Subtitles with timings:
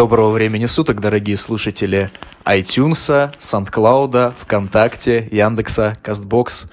[0.00, 2.10] Доброго времени суток, дорогие слушатели
[2.46, 6.70] iTunes, SoundCloud, ВКонтакте, Яндекса, Кастбокс.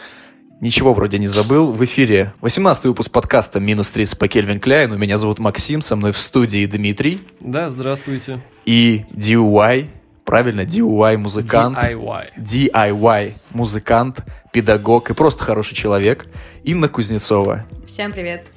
[0.62, 1.74] Ничего вроде не забыл.
[1.74, 4.98] В эфире 18 выпуск подкаста «Минус 30» по Кельвин Кляйну.
[4.98, 7.20] Меня зовут Максим, со мной в студии Дмитрий.
[7.42, 8.40] Да, здравствуйте.
[8.64, 9.88] И DIY,
[10.24, 11.80] правильно, DIY музыкант.
[11.80, 12.28] DIY.
[12.38, 14.22] DIY музыкант,
[14.54, 16.28] педагог и просто хороший человек.
[16.64, 17.66] Инна Кузнецова.
[17.86, 18.48] Всем привет.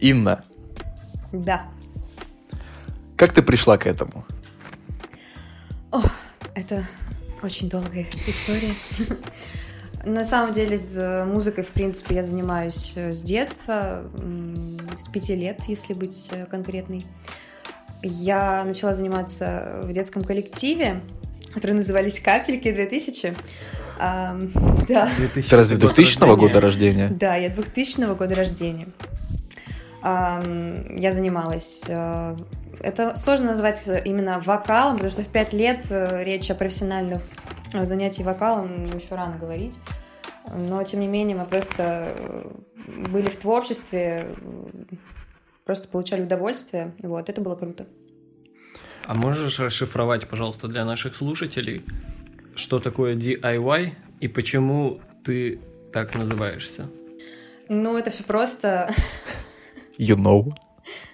[0.00, 0.44] Инна,
[1.32, 1.70] Да.
[3.20, 4.24] Как ты пришла к этому?
[5.92, 6.00] О,
[6.54, 6.86] это
[7.42, 8.72] очень долгая история.
[10.06, 14.04] На самом деле с э, музыкой, в принципе, я занимаюсь э, с детства,
[14.98, 17.02] с пяти лет, если быть э, конкретной.
[18.02, 21.02] Я начала заниматься в детском коллективе,
[21.52, 23.36] которые назывались «Капельки 2000».
[23.98, 24.50] Ам,
[24.88, 25.10] Да.
[25.18, 26.36] 2000 Ты разве год 2000 рождения.
[26.38, 27.08] года рождения?
[27.10, 28.88] Да, я 2000 года рождения.
[30.00, 31.82] Ам, Я занималась...
[32.82, 37.20] Это сложно назвать именно вокалом, потому что в 5 лет э, речь о профессиональных
[37.72, 39.78] э, занятиях вокалом ну, еще рано говорить.
[40.56, 42.50] Но, тем не менее, мы просто э,
[43.10, 44.26] были в творчестве,
[45.64, 46.94] просто получали удовольствие.
[47.02, 47.86] Вот, это было круто.
[49.04, 51.84] А можешь расшифровать, пожалуйста, для наших слушателей,
[52.54, 55.60] что такое DIY и почему ты
[55.92, 56.88] так называешься?
[57.68, 58.92] Ну, это все просто,
[60.00, 60.50] You know.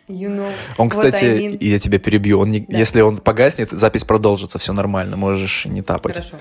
[0.09, 0.53] You know.
[0.79, 1.59] Он, кстати, I mean.
[1.61, 2.41] я тебя перебью.
[2.41, 2.79] Он не- Да.
[2.79, 6.15] Если он погаснет, запись продолжится, все нормально, можешь не тапать.
[6.17, 6.37] Хорошо.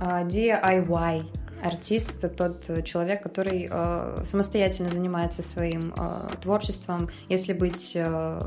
[0.00, 1.24] А, DIY.
[1.62, 7.10] Артист— это тот э, человек, который э, самостоятельно занимается своим э, творчеством.
[7.28, 8.40] Если быть, э,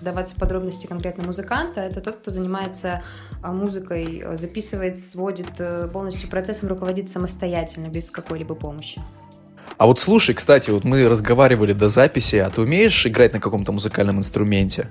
[0.00, 3.02] вдаваться в подробности конкретно музыканта, это тот, кто занимается
[3.42, 9.00] э, музыкой, э, записывает, сводит, э, полностью процессом руководит самостоятельно, без какой-либо помощи.
[9.78, 13.70] А вот слушай, кстати, вот мы разговаривали до записи, а ты умеешь играть на каком-то
[13.70, 14.88] музыкальном инструменте?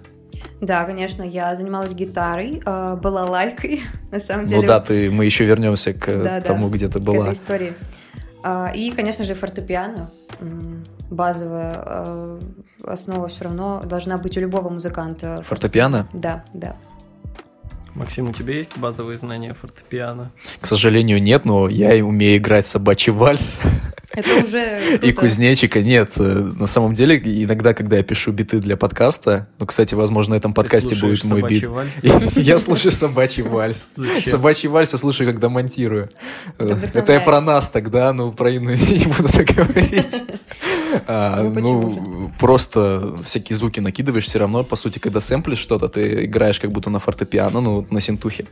[0.61, 4.61] Да, конечно, я занималась гитарой, э, балалайкой, на самом деле.
[4.61, 7.25] Ну да, ты, мы еще вернемся к э, Да, да, тому, где ты к была.
[7.25, 7.73] этой истории.
[8.43, 10.09] А, И, конечно же, фортепиано.
[11.09, 12.39] Базовая э,
[12.85, 15.43] основа все равно должна быть у любого музыканта.
[15.45, 16.07] Фортепиано?
[16.13, 16.77] Да, да.
[17.93, 20.31] Максим, у тебя есть базовые знания фортепиано?
[20.61, 23.59] К сожалению, нет, но я и умею играть собачий вальс
[24.17, 25.83] Это уже и кузнечика.
[25.83, 30.33] Нет, э, на самом деле, иногда, когда я пишу биты для подкаста, ну, кстати, возможно,
[30.33, 31.69] на этом подкасте будет мой бит.
[32.35, 33.89] Я слушаю собачий вальс.
[34.25, 36.09] Собачий вальс я слушаю, когда монтирую.
[36.57, 40.23] Это Это я про нас тогда, ну, про Инну я не буду так говорить.
[41.05, 46.25] А, Ну, Ну, просто всякие звуки накидываешь, все равно, по сути, когда сэмплишь что-то, ты
[46.25, 48.45] играешь как будто на фортепиано, ну, на синтухе.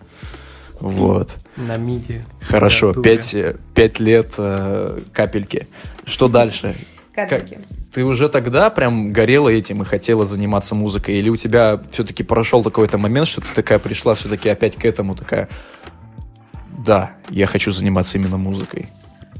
[0.80, 1.36] Вот.
[1.56, 2.24] На миди.
[2.42, 5.68] Хорошо, пять, э, пять лет э, капельки.
[6.06, 6.76] Что дальше?
[7.14, 7.60] Капельки.
[7.94, 11.16] Ты уже тогда прям горела этим и хотела заниматься музыкой?
[11.16, 15.16] Или у тебя все-таки прошел какой-то момент, что ты такая пришла все-таки опять к этому,
[15.16, 15.48] такая,
[16.86, 18.90] да, я хочу заниматься именно музыкой?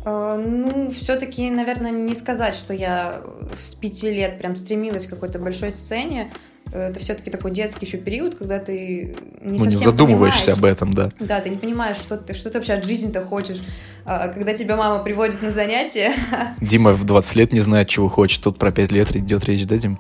[0.06, 3.22] Э, Ну, все-таки, наверное, не сказать, что я
[3.54, 6.32] с пяти лет прям стремилась к какой-то большой сцене.
[6.72, 10.94] Это все-таки такой детский еще период, когда ты не ну, не задумываешься понимаешь, об этом,
[10.94, 11.12] да.
[11.20, 13.64] Да, ты не понимаешь, что ты, что ты вообще от жизни-то хочешь.
[14.04, 16.14] А, Когда тебя мама приводит на занятия,
[16.62, 18.44] Дима в 20 лет не знает, чего хочет.
[18.44, 20.00] Тут про 5 лет идет речь, да, Дим?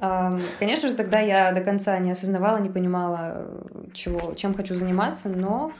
[0.00, 0.38] Да.
[0.58, 3.46] конечно же, тогда я до конца не осознавала, не понимала,
[3.94, 5.72] чего, чем хочу заниматься, но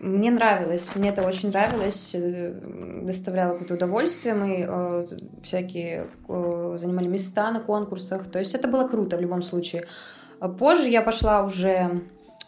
[0.00, 2.52] мне нравилось, мне это очень нравилось, э,
[3.02, 5.06] доставляло какое-то удовольствие, мы э,
[5.42, 9.84] всякие э, занимали места на конкурсах, то есть это было круто в любом случае.
[10.58, 12.02] Позже я пошла уже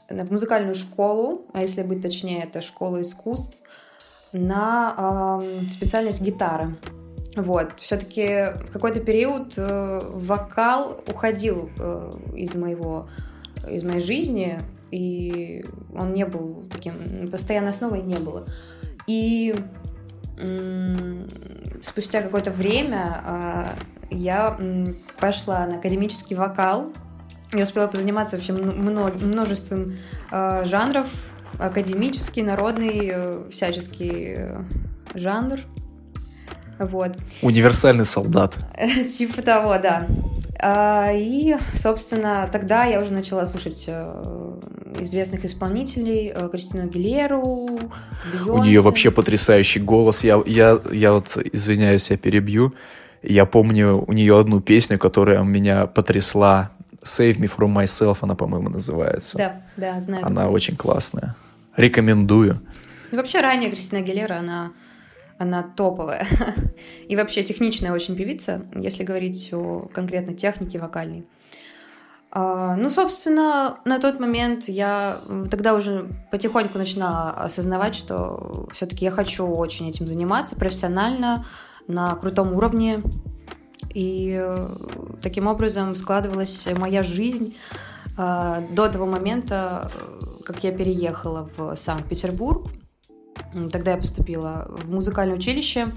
[0.08, 3.56] в музыкальную школу, а если быть точнее, это школа искусств,
[4.32, 6.72] на ам, специальность гитара.
[7.36, 13.08] Вот, все-таки в какой-то период э, вокал уходил э, из моего,
[13.68, 14.58] из моей жизни,
[14.90, 15.64] и
[15.94, 18.46] он не был таким постоянной основой не было.
[19.06, 19.54] И
[21.82, 23.74] спустя какое-то время а,
[24.10, 24.56] я
[25.20, 26.92] пошла на академический вокал.
[27.52, 29.96] Я успела позаниматься вообще мно- мно- множеством
[30.30, 31.08] а, жанров,
[31.58, 34.62] академический, народный, э, всяческий э,
[35.14, 35.60] жанр.
[36.78, 37.16] Вот.
[37.42, 38.56] Универсальный солдат.
[39.18, 40.06] Типа того, да.
[40.62, 44.54] А, И, собственно, тогда я уже начала слушать э,
[44.98, 47.78] известных исполнителей, э, Кристину Агилеру,
[48.46, 50.24] У нее вообще потрясающий голос.
[50.24, 52.74] Я, я, я вот, извиняюсь, я перебью.
[53.22, 56.70] Я помню у нее одну песню, которая меня потрясла.
[57.02, 59.38] Save Me From Myself, она, по-моему, называется.
[59.38, 60.26] Да, да, знаю.
[60.26, 61.34] Она очень классная.
[61.76, 62.60] Рекомендую.
[63.10, 64.72] И вообще ранее Кристина Агилера, она
[65.40, 66.26] она топовая.
[67.08, 71.26] И вообще техничная очень певица, если говорить о конкретной технике вокальной.
[72.30, 75.18] А, ну, собственно, на тот момент я
[75.50, 81.46] тогда уже потихоньку начинала осознавать, что все-таки я хочу очень этим заниматься профессионально,
[81.86, 83.02] на крутом уровне.
[83.94, 84.68] И э,
[85.22, 87.56] таким образом складывалась моя жизнь
[88.16, 89.90] а, до того момента,
[90.44, 92.68] как я переехала в Санкт-Петербург.
[93.72, 95.88] Тогда я поступила в музыкальное училище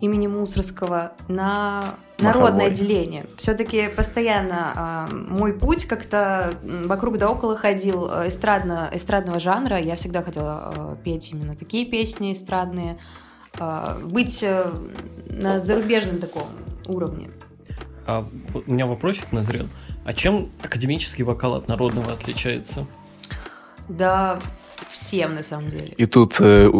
[0.00, 3.26] имени Мусорского на народное отделение.
[3.38, 9.78] Все-таки постоянно э, мой путь как-то вокруг да около ходил э, эстрадно, эстрадного жанра.
[9.78, 12.98] Я всегда хотела э, петь именно такие песни эстрадные,
[13.58, 14.70] э, быть э,
[15.30, 16.48] на зарубежном таком
[16.86, 17.30] уровне.
[18.06, 19.66] А у меня вопросик назрел.
[20.04, 22.86] А чем академический вокал от народного отличается?
[23.88, 24.38] Да,
[24.94, 25.92] всем, на самом деле.
[25.96, 26.70] И тут э,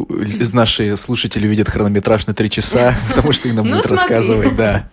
[0.52, 4.88] наши слушатели видят хронометраж на три часа, потому что им нам ну, будет рассказывать, да.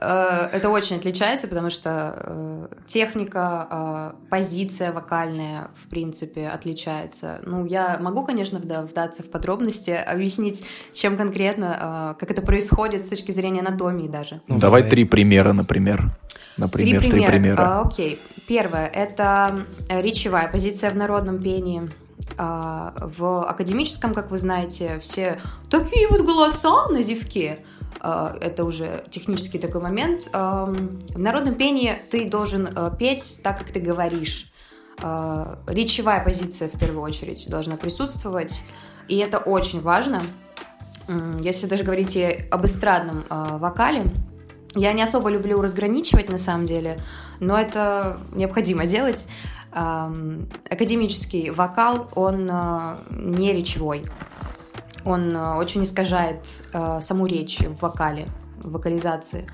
[0.00, 7.40] Э, это очень отличается, потому что э, техника, э, позиция вокальная, в принципе, отличается.
[7.44, 13.32] Ну, я могу, конечно, вдаться в подробности, объяснить, чем конкретно, как это происходит с точки
[13.32, 14.40] зрения анатомии даже.
[14.48, 16.10] Ну, давай, давай три примера, например.
[16.56, 17.30] Например, три примера.
[17.30, 17.60] Три примера.
[17.60, 18.18] А, окей.
[18.46, 21.88] Первое– это речевая позиция в народном пении.
[22.38, 25.40] А, в академическом, как вы знаете, все
[25.70, 27.58] такие вот голоса на зевке–
[28.04, 30.28] а, это уже технический такой момент.
[30.32, 34.50] В народном пении ты должен э, петь так, как ты говоришь.
[35.00, 38.60] А, речевая позиция в первую очередь должна присутствовать,
[39.08, 40.22] и это очень важно.
[41.40, 42.16] Если даже говорить
[42.50, 44.06] об эстрадном а, вокале,
[44.74, 46.98] я не особо люблю разграничивать на самом деле,
[47.40, 49.28] но это необходимо делать.
[49.72, 52.50] Академический вокал, он
[53.10, 54.02] не речевой.
[55.04, 56.38] Он э, очень искажает
[56.72, 58.26] э, саму речь в вокале,
[58.62, 59.46] в вокализации.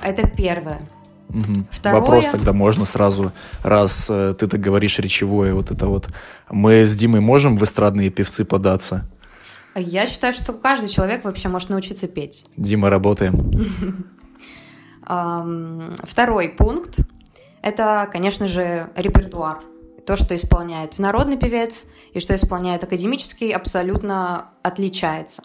[0.00, 0.88] Это первое.
[1.28, 1.66] Угу.
[1.70, 2.00] Второе...
[2.00, 3.32] Вопрос тогда можно сразу,
[3.62, 6.08] раз э, ты так говоришь речевое, вот это вот.
[6.50, 9.08] Мы с Димой можем в эстрадные певцы податься?
[9.74, 12.44] Я считаю, что каждый человек вообще может научиться петь.
[12.56, 13.50] Дима, работаем.
[16.04, 17.00] Второй пункт–
[17.62, 19.60] это, конечно же, репертуар
[20.06, 25.42] то, что исполняет народный певец и что исполняет академический, абсолютно отличается.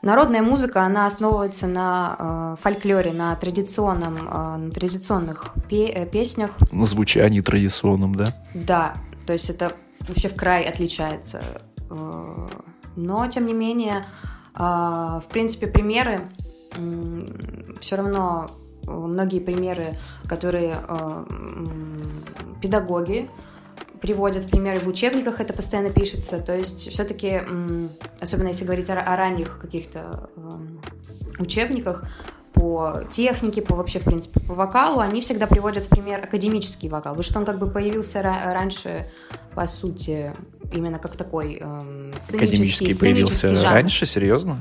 [0.00, 6.50] Народная музыка, она основывается на э, фольклоре, на традиционном, э, на традиционных пе- э, песнях.
[6.70, 8.36] На звучании традиционном, да?
[8.54, 8.94] Да,
[9.26, 9.72] то есть это
[10.06, 11.42] вообще в край отличается.
[11.90, 12.46] Э,
[12.94, 14.06] но, тем не менее,
[14.54, 16.30] э, в принципе, примеры
[17.80, 18.48] все равно
[18.88, 19.96] многие примеры,
[20.28, 21.24] которые э,
[22.60, 23.28] педагоги
[24.00, 26.40] приводят в примеры в учебниках, это постоянно пишется.
[26.40, 27.40] То есть все-таки,
[28.20, 32.04] особенно если говорить о, ранних каких-то э, учебниках,
[32.52, 37.12] по технике, по вообще, в принципе, по вокалу, они всегда приводят в пример академический вокал,
[37.12, 39.06] потому что он как бы появился ра- раньше,
[39.54, 40.32] по сути,
[40.72, 43.74] именно как такой эм, сценический, Академический появился жанр.
[43.74, 44.60] раньше, серьезно?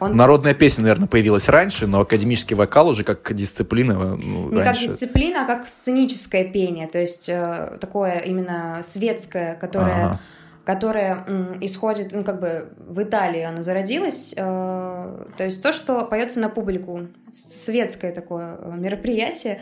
[0.00, 0.16] Он...
[0.16, 4.16] Народная песня, наверное, появилась раньше, но академический вокал уже как дисциплина.
[4.16, 4.86] Ну, Не раньше.
[4.86, 10.20] как дисциплина, а как сценическое пение, то есть э, такое именно светское, которое, ага.
[10.64, 16.04] которое м, исходит, ну как бы в Италии оно зародилось, э, то есть то, что
[16.04, 19.60] поется на публику, светское такое э, мероприятие.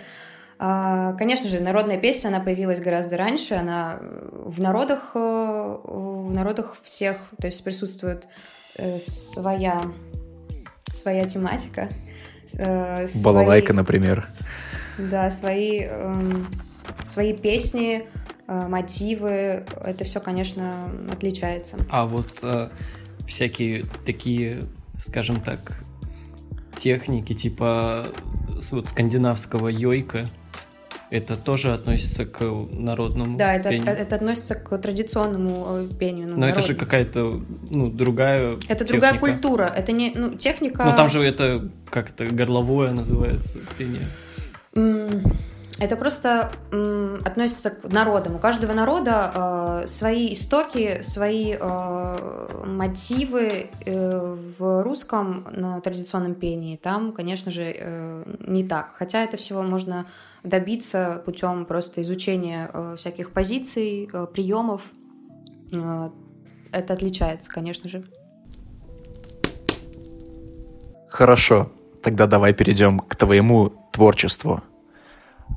[0.58, 5.18] Э, конечно же, народная песня, она появилась гораздо раньше, она в народах, э,
[5.84, 8.26] в народах всех, то есть присутствует
[8.98, 9.80] своя
[10.96, 11.88] своя тематика.
[12.54, 14.26] Э, Балалайка, свои, например.
[14.98, 16.44] Да, свои, э,
[17.04, 18.06] свои песни,
[18.46, 21.76] э, мотивы, это все, конечно, отличается.
[21.90, 22.70] А вот э,
[23.26, 24.62] всякие такие,
[25.06, 25.78] скажем так,
[26.78, 28.08] техники, типа
[28.70, 30.24] вот скандинавского йойка,
[31.10, 32.40] это тоже относится к
[32.72, 33.88] народному Да, это, пению?
[33.88, 36.28] это относится к традиционному э, пению.
[36.30, 38.92] Ну, Но это же какая-то ну, другая Это техника.
[38.92, 40.84] другая культура, это не ну, техника...
[40.84, 44.06] Ну там же это как-то горловое называется пение.
[45.78, 48.36] Это просто м, относится к народам.
[48.36, 56.76] У каждого народа э, свои истоки, свои э, мотивы э, в русском на традиционном пении.
[56.76, 58.94] Там, конечно же, э, не так.
[58.96, 60.06] Хотя это всего можно
[60.46, 64.82] добиться путем просто изучения э, всяких позиций, э, приемов.
[65.72, 66.10] Э,
[66.72, 68.04] это отличается, конечно же.
[71.08, 71.70] Хорошо,
[72.02, 74.62] тогда давай перейдем к твоему творчеству.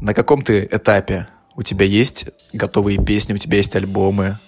[0.02, 1.28] На каком ты этапе?
[1.56, 4.40] У тебя есть готовые песни, у тебя есть альбомы,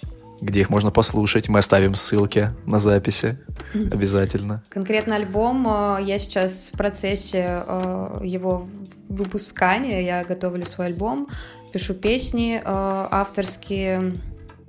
[0.41, 1.47] где их можно послушать.
[1.47, 3.37] Мы оставим ссылки на записи.
[3.73, 4.63] Обязательно.
[4.69, 8.67] Конкретно альбом, э, я сейчас в процессе э, его
[9.07, 11.27] выпускания, я готовлю свой альбом,
[11.71, 14.13] пишу песни э, авторские,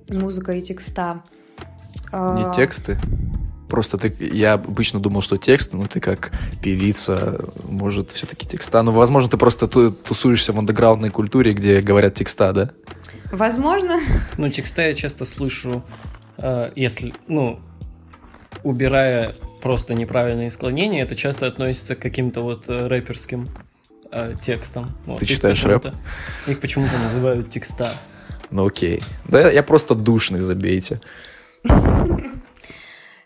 [0.08, 1.22] музыка и текста.
[2.12, 2.98] Не тексты?
[3.70, 8.82] Просто ты, я обычно думал, что текст, ну ты как певица, может, все-таки текста.
[8.82, 12.70] Ну, возможно, ты просто тусуешься в андеграундной культуре, где говорят текста, да?
[13.32, 13.98] Возможно.
[14.36, 15.82] Ну, текста я часто слышу,
[16.36, 17.60] э, если, ну,
[18.62, 23.46] убирая просто неправильные склонения, это часто относится к каким-то вот э, рэперским
[24.10, 24.86] э, текстам.
[25.06, 25.20] Вот.
[25.20, 25.94] Ты читаешь рэп?
[26.46, 27.92] Их почему-то называют текста.
[28.50, 29.02] Ну окей.
[29.24, 31.00] Да я просто душный, забейте.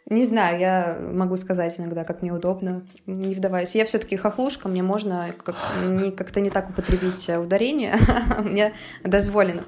[0.09, 3.75] Не знаю, я могу сказать иногда, как мне удобно, не вдаваясь.
[3.75, 7.97] Я все-таки хохлушка, мне можно как, не, как-то не так употребить ударение,
[8.39, 8.73] мне
[9.03, 9.65] дозволено.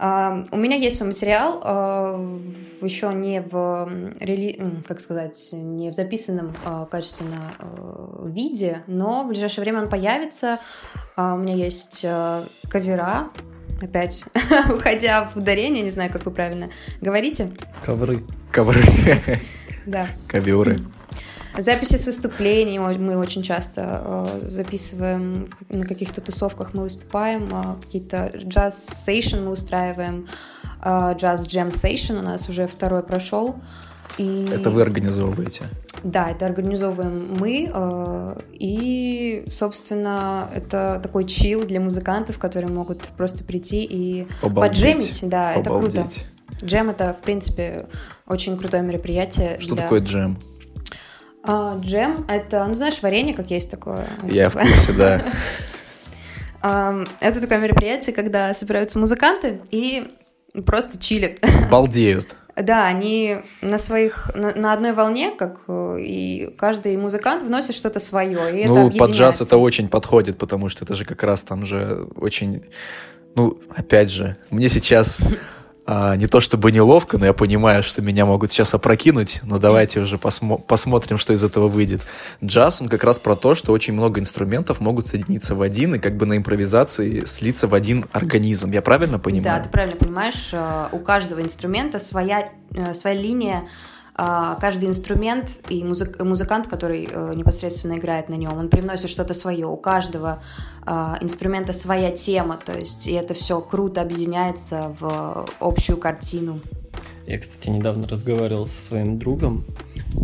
[0.00, 3.88] У меня есть свой материал, uh, еще не в
[4.18, 4.82] рели...
[4.88, 7.52] как сказать, не в записанном uh, качественно
[8.24, 10.58] виде, но в ближайшее время он появится.
[11.16, 12.04] у меня есть
[12.68, 13.28] кавера,
[13.82, 14.24] опять
[14.74, 16.70] уходя в ударение, не знаю, как вы правильно
[17.00, 17.52] говорите.
[17.84, 18.24] Ковры.
[18.50, 18.82] Ковры.
[19.86, 20.06] Да.
[20.28, 20.78] Коверы.
[21.58, 28.32] Записи с выступлений мы очень часто э, записываем на каких-то тусовках мы выступаем, э, какие-то
[28.36, 30.28] джаз-сейшн мы устраиваем,
[30.82, 33.56] э, джаз-джем-сейшн у нас уже второй прошел.
[34.18, 34.46] И...
[34.52, 35.64] Это вы организовываете?
[36.02, 37.70] Да, это организовываем мы.
[37.72, 44.82] Э, и, собственно, это такой чил для музыкантов, которые могут просто прийти и Побалдеть.
[44.82, 45.28] поджемить.
[45.28, 45.94] Да, Побалдеть.
[45.94, 46.66] это круто.
[46.66, 47.86] Джем это, в принципе,
[48.26, 49.58] очень крутое мероприятие.
[49.60, 49.84] Что для...
[49.84, 50.38] такое джем?
[51.44, 54.06] А, джем это, ну знаешь, варенье, как есть такое.
[54.24, 54.64] Я типа.
[54.64, 55.22] в курсе, да.
[56.62, 60.06] Это такое мероприятие, когда собираются музыканты и
[60.64, 61.40] просто чилят.
[61.72, 62.36] Балдеют.
[62.56, 67.98] Да, они на своих на, на одной волне, как э, и каждый музыкант вносит что-то
[67.98, 68.62] свое.
[68.62, 71.64] И ну, это под джаз это очень подходит, потому что это же как раз там
[71.64, 72.64] же очень.
[73.34, 75.18] Ну, опять же, мне сейчас
[75.94, 80.00] а, не то чтобы неловко, но я понимаю, что меня могут сейчас опрокинуть, но давайте
[80.00, 82.00] уже посмо- посмотрим, что из этого выйдет.
[82.42, 85.98] Джаз, он как раз про то, что очень много инструментов могут соединиться в один и
[85.98, 88.70] как бы на импровизации слиться в один организм.
[88.70, 89.58] Я правильно понимаю?
[89.58, 90.48] Да, ты правильно понимаешь.
[90.52, 93.64] Э, у каждого инструмента своя, э, своя линия
[94.60, 99.66] каждый инструмент и музык, музыкант, который э, непосредственно играет на нем, он привносит что-то свое.
[99.66, 100.40] У каждого
[100.84, 106.58] а, инструмента своя тема, то есть и это все круто объединяется в общую картину.
[107.26, 109.64] Я, кстати, недавно разговаривал со своим другом,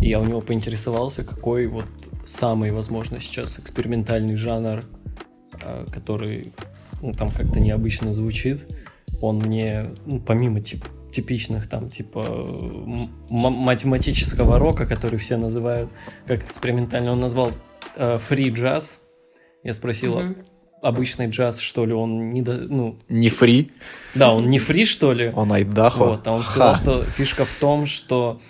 [0.02, 1.86] и я у него поинтересовался, какой вот
[2.26, 4.82] самый, возможно, сейчас экспериментальный жанр,
[5.62, 6.52] а, который
[7.00, 8.60] ну, там как-то необычно звучит.
[9.22, 10.86] Он мне, ну, помимо типа
[11.18, 12.44] типичных там типа
[13.28, 15.90] математического рока, который все называют
[16.26, 17.12] как экспериментально.
[17.12, 17.50] Он назвал
[17.96, 18.84] э, free jazz.
[19.64, 20.46] Я спросил, mm-hmm.
[20.82, 22.42] обычный джаз, что ли, он не...
[22.42, 23.70] До, ну, не фри?
[24.14, 25.32] Да, он не фри, что ли?
[25.34, 26.04] Он айдахо.
[26.04, 26.80] Вот, а он сказал, Ха.
[26.80, 28.40] что фишка в том, что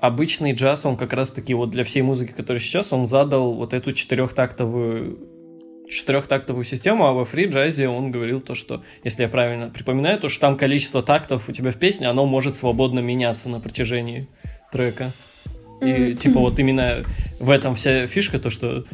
[0.00, 3.92] обычный джаз, он как раз-таки вот для всей музыки, которая сейчас, он задал вот эту
[3.92, 5.18] четырехтактовую
[5.88, 10.28] четырехтактовую систему, а во фри джазе он говорил то, что, если я правильно припоминаю, то,
[10.28, 14.28] что там количество тактов у тебя в песне, оно может свободно меняться на протяжении
[14.72, 15.12] трека.
[15.82, 17.04] И типа вот именно
[17.38, 18.84] в этом вся фишка, то, что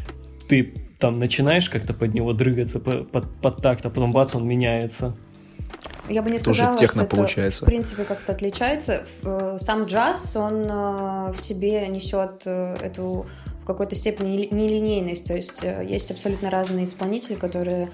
[0.48, 4.46] ты там начинаешь как-то под него дрыгаться под, под, под такт, а потом бац, он
[4.46, 5.14] меняется.
[6.08, 7.58] Я бы не сказала, техно что получается.
[7.58, 9.04] это, в принципе, как-то отличается.
[9.22, 13.26] Э, сам джаз, он э, в себе несет э, эту
[13.72, 17.90] какой-то степени нелинейность, то есть э, есть абсолютно разные исполнители, которые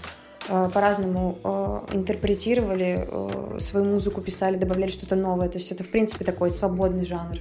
[0.48, 5.48] э, по-разному э, интерпретировали свою музыку, писали, добавляли что-то новое.
[5.48, 7.38] То есть это, в принципе, такой свободный жанр.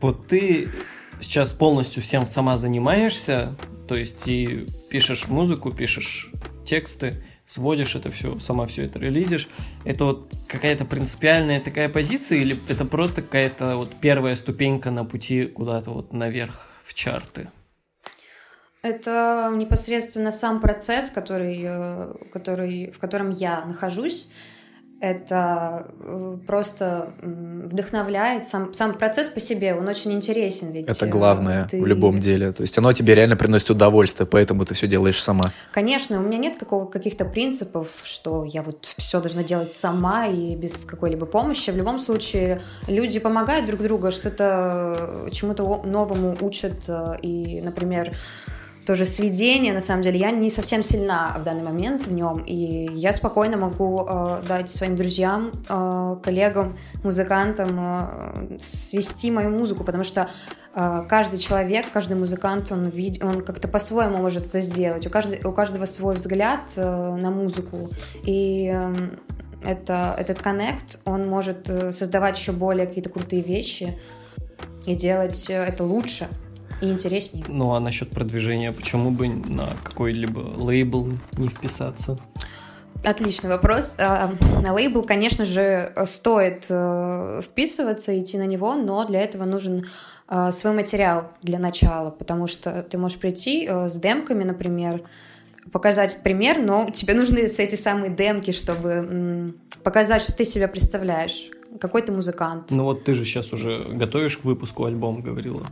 [0.00, 0.70] Вот ты
[1.20, 3.56] сейчас полностью всем сама занимаешься,
[3.88, 6.30] то есть и пишешь музыку, пишешь
[6.64, 7.14] тексты,
[7.48, 9.48] сводишь это все, сама все это релизишь.
[9.84, 15.46] Это вот какая-то принципиальная такая позиция или это просто какая-то вот первая ступенька на пути
[15.46, 17.50] куда-то вот наверх в чарты?
[18.82, 24.30] Это непосредственно сам процесс, который, э, который, в котором я нахожусь
[25.00, 28.48] это э, просто вдохновляет.
[28.48, 30.72] Сам, сам процесс по себе, он очень интересен.
[30.72, 31.80] Ведь это главное ты...
[31.80, 32.52] в любом деле.
[32.52, 35.52] То есть оно тебе реально приносит удовольствие, поэтому ты все делаешь сама.
[35.72, 40.56] Конечно, у меня нет какого, каких-то принципов, что я вот все должна делать сама и
[40.56, 41.70] без какой-либо помощи.
[41.70, 46.74] В любом случае, люди помогают друг другу, что-то чему-то новому учат.
[46.88, 48.16] Э, и, например,
[48.88, 52.88] тоже сведение, на самом деле, я не совсем сильна в данный момент в нем, и
[52.94, 60.04] я спокойно могу э, дать своим друзьям, э, коллегам, музыкантам э, свести мою музыку, потому
[60.04, 60.30] что
[60.74, 63.22] э, каждый человек, каждый музыкант, он, вид...
[63.22, 65.38] он как-то по-своему может это сделать, у, каждый...
[65.44, 67.90] у каждого свой взгляд э, на музыку,
[68.24, 68.94] и э,
[69.66, 73.98] это, этот коннект, он может э, создавать еще более какие-то крутые вещи
[74.86, 76.26] и делать э, это лучше
[76.80, 77.44] и интереснее.
[77.48, 82.18] Ну а насчет продвижения, почему бы на какой-либо лейбл не вписаться?
[83.04, 83.96] Отличный вопрос.
[83.98, 89.86] А, на лейбл, конечно же, стоит э, вписываться, идти на него, но для этого нужен
[90.52, 95.02] свой материал для начала, потому что ты можешь прийти с демками, например,
[95.72, 102.02] показать пример, но тебе нужны эти самые демки, чтобы показать, что ты себя представляешь, какой
[102.02, 102.70] ты музыкант.
[102.70, 105.68] Ну вот ты же сейчас уже готовишь к выпуску альбом, говорила.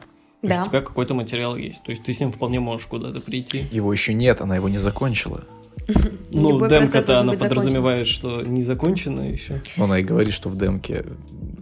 [0.46, 0.56] То да.
[0.56, 1.82] есть у тебя какой-то материал есть.
[1.82, 3.66] То есть ты с ним вполне можешь куда-то прийти.
[3.72, 5.42] Его еще нет, она его не закончила.
[6.32, 9.62] Ну, демка-то она подразумевает, что не закончена еще.
[9.76, 11.04] Ну, она и говорит, что в демке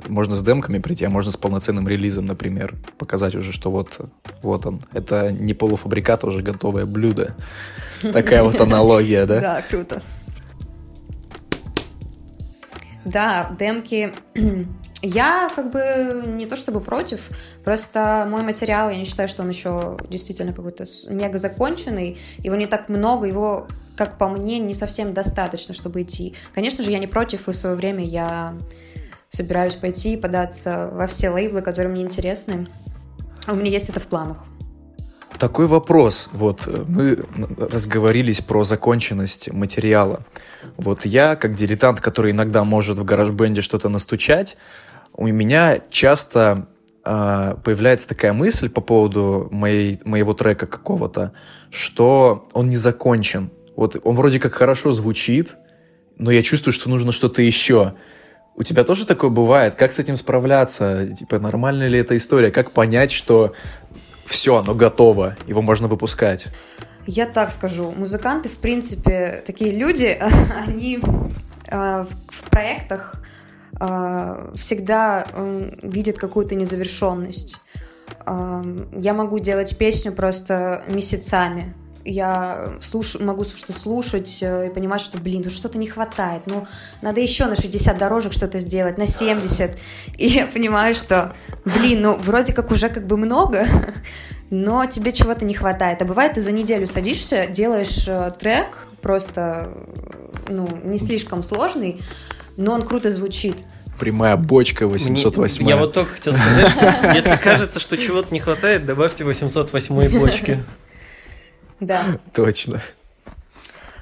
[0.09, 4.01] можно с демками прийти, а можно с полноценным релизом, например, показать уже, что вот,
[4.43, 4.81] вот он.
[4.93, 7.37] Это не полуфабрикат, а уже готовое блюдо.
[8.01, 9.41] Такая вот аналогия, да?
[9.41, 10.03] Да, круто.
[13.05, 14.13] Да, демки...
[15.07, 17.29] Я как бы не то чтобы против,
[17.63, 22.67] просто мой материал, я не считаю, что он еще действительно какой-то мега законченный, его не
[22.67, 23.67] так много, его,
[23.99, 26.35] как по мне, не совсем достаточно, чтобы идти.
[26.55, 28.55] Конечно же, я не против, и в свое время я
[29.29, 32.67] собираюсь пойти и податься во все лейблы, которые мне интересны.
[33.47, 34.39] У меня есть это в планах.
[35.39, 36.31] Такой вопрос.
[36.33, 37.25] Вот э, мы
[37.59, 40.25] разговорились про законченность материала.
[40.79, 44.57] Вот я, как дилетант, который иногда может в гараж-бенде что-то настучать,
[45.17, 46.67] у меня часто
[47.05, 51.33] э, появляется такая мысль по поводу моей, моего трека какого-то,
[51.71, 53.51] что он не закончен.
[53.77, 55.57] Вот он вроде как хорошо звучит,
[56.17, 57.95] но я чувствую, что нужно что-то еще.
[58.57, 59.75] У тебя тоже такое бывает?
[59.75, 61.09] Как с этим справляться?
[61.09, 62.51] Типа, нормальная ли эта история?
[62.51, 63.55] Как понять, что
[64.27, 66.47] все, оно готово, его можно выпускать?
[67.07, 70.17] Я так скажу, музыканты, в принципе, такие люди,
[70.67, 71.01] они
[71.69, 73.17] э, в проектах
[73.77, 77.61] всегда э, видят какую-то незавершенность.
[78.27, 83.17] Э, я могу делать песню просто месяцами, я слуш...
[83.19, 86.67] могу что слушать э, и понимать, что, блин, ну что-то не хватает, ну
[87.03, 89.79] надо еще на 60 дорожек что-то сделать, на 70.
[90.19, 91.35] И я понимаю, что,
[91.65, 93.67] блин, ну вроде как уже как бы много,
[94.51, 96.03] но тебе чего-то не хватает.
[96.03, 99.73] А бывает, ты за неделю садишься, делаешь э, трек, просто,
[100.49, 102.03] ну, не слишком сложный,
[102.57, 103.57] но он круто звучит
[103.99, 105.69] прямая бочка 808.
[105.69, 110.65] Я вот только хотел сказать, что если кажется, что чего-то не хватает, добавьте 808 бочки.
[111.81, 112.19] Да.
[112.33, 112.81] Точно.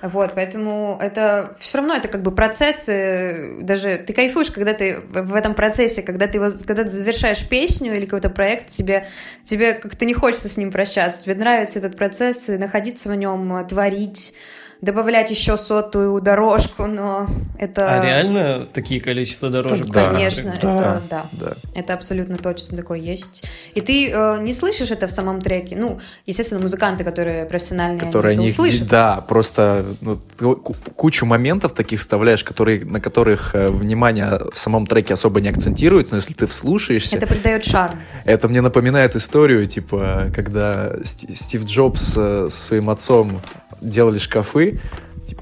[0.02, 5.34] Вот, поэтому это все равно это как бы процессы, даже ты кайфуешь, когда ты в
[5.34, 9.06] этом процессе, когда ты его, когда ты завершаешь песню или какой-то проект, тебе,
[9.44, 14.34] тебе как-то не хочется с ним прощаться, тебе нравится этот процесс, находиться в нем, творить,
[14.82, 18.00] добавлять еще сотую дорожку, но это...
[18.00, 19.86] А реально такие количества дорожек?
[19.86, 21.52] Да, Конечно, да, это, да, да.
[21.76, 23.44] Это абсолютно точно такое есть.
[23.74, 25.76] И ты э, не слышишь это в самом треке.
[25.76, 28.88] Ну, естественно, музыканты, которые профессиональные, которые они это услышат.
[28.88, 30.16] Да, просто ну,
[30.56, 36.14] кучу моментов таких вставляешь, которые, на которых э, внимание в самом треке особо не акцентируется,
[36.14, 37.16] но если ты вслушаешься...
[37.18, 38.00] Это придает шарм.
[38.24, 43.42] Это мне напоминает историю, типа, когда Стив Джобс э, со своим отцом
[43.82, 44.80] делали шкафы,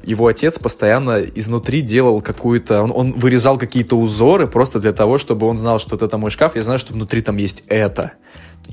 [0.02, 2.82] его отец постоянно изнутри делал какую-то...
[2.82, 6.56] Он, он вырезал какие-то узоры просто для того, чтобы он знал, что это мой шкаф.
[6.56, 8.12] Я знаю, что внутри там есть это.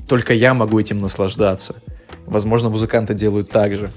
[0.06, 1.76] Только я могу этим наслаждаться.
[2.26, 3.90] Возможно, музыканты делают так же.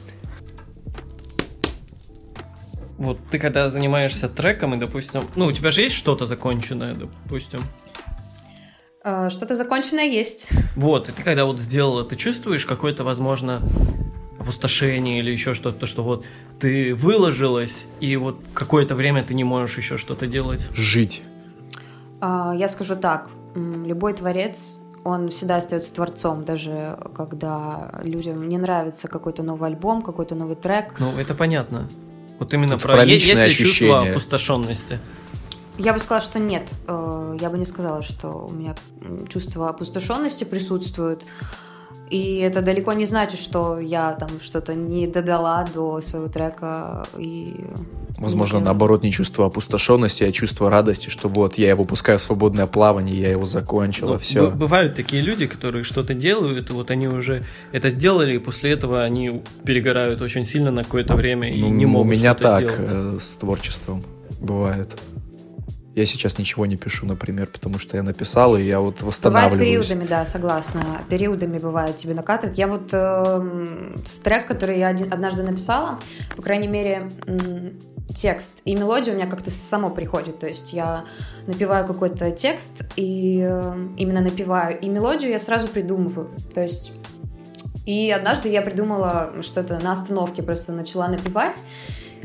[2.97, 5.21] Вот ты когда занимаешься треком, и, допустим...
[5.35, 7.59] Ну, у тебя же есть что-то законченное, допустим?
[9.03, 10.47] А, что-то законченное есть.
[10.75, 13.61] Вот, и ты когда вот сделала, ты чувствуешь какой-то, возможно,
[14.41, 16.25] опустошение или еще что-то, что вот
[16.59, 20.67] ты выложилась, и вот какое-то время ты не можешь еще что-то делать?
[20.73, 21.23] Жить.
[22.19, 29.07] А, я скажу так, любой творец, он всегда остается творцом, даже когда людям не нравится
[29.07, 30.95] какой-то новый альбом, какой-то новый трек.
[30.99, 31.89] Ну, это понятно.
[32.39, 34.99] Вот именно Тут про, про есть ли чувство опустошенности?
[35.77, 36.69] Я бы сказала, что нет.
[36.87, 38.75] Э, я бы не сказала, что у меня
[39.29, 41.23] чувство опустошенности присутствует.
[42.11, 47.05] И это далеко не значит, что я там что-то не додала до своего трека.
[47.17, 47.55] И
[48.17, 52.67] Возможно, наоборот, не чувство опустошенности, а чувство радости, что вот я его пускаю в свободное
[52.67, 54.51] плавание, я его закончила, ну, все.
[54.51, 59.41] Бывают такие люди, которые что-то делают, вот они уже это сделали, и после этого они
[59.63, 62.07] перегорают очень сильно на какое-то время и ну, не могут.
[62.07, 62.91] У меня так сделать.
[62.91, 64.03] Э, с творчеством
[64.39, 65.01] бывает.
[65.93, 69.59] Я сейчас ничего не пишу, например, потому что я написал, и я вот восстанавливаюсь.
[69.59, 71.01] Бывает периодами, да, согласна.
[71.09, 72.57] Периодами бывает тебе накатывает.
[72.57, 75.99] Я вот э, трек, который я один, однажды написала,
[76.37, 77.71] по крайней мере, э,
[78.15, 80.39] текст и мелодия у меня как-то само приходит.
[80.39, 81.03] То есть я
[81.45, 86.29] напиваю какой-то текст, и э, именно напиваю, и мелодию я сразу придумываю.
[86.53, 86.93] То есть
[87.85, 91.57] и однажды я придумала что-то на остановке, просто начала напевать,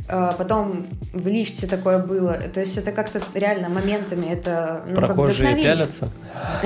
[0.08, 2.34] потом в лифте такое было.
[2.34, 6.10] То есть это как-то реально моментами это ну, Прохожие как пялятся.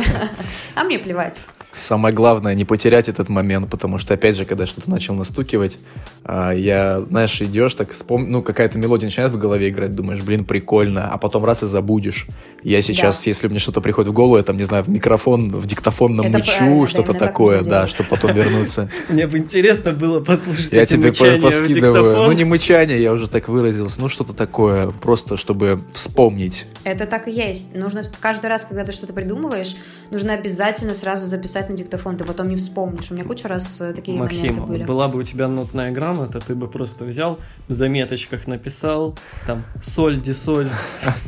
[0.75, 1.41] А мне плевать.
[1.73, 5.79] Самое главное не потерять этот момент, потому что, опять же, когда что-то начал настукивать,
[6.25, 8.31] а, я, знаешь, идешь, так вспом...
[8.31, 12.27] ну, какая-то мелодия начинает в голове играть, думаешь, блин, прикольно, а потом раз и забудешь.
[12.63, 13.31] Я сейчас, да.
[13.31, 16.87] если мне что-то приходит в голову, я там, не знаю, в микрофон, в диктофон намычу,
[16.89, 18.91] что-то такое, да, чтобы потом вернуться.
[19.09, 22.25] Мне бы интересно было послушать Я тебе поскидываю.
[22.25, 26.67] Ну, не мычание, я уже так выразился, ну, что-то такое, просто чтобы вспомнить.
[26.85, 27.77] Это так и есть.
[27.77, 29.77] Нужно каждый раз, когда ты что-то придумываешь,
[30.11, 33.11] нужно обязательно сразу записать на диктофон, ты потом не вспомнишь.
[33.11, 34.85] У меня куча раз э, такие Максим, моменты были.
[34.85, 40.21] была бы у тебя нотная грамота, ты бы просто взял, в заметочках написал, там, соль,
[40.21, 40.71] дисоль,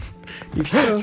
[0.55, 1.03] и все.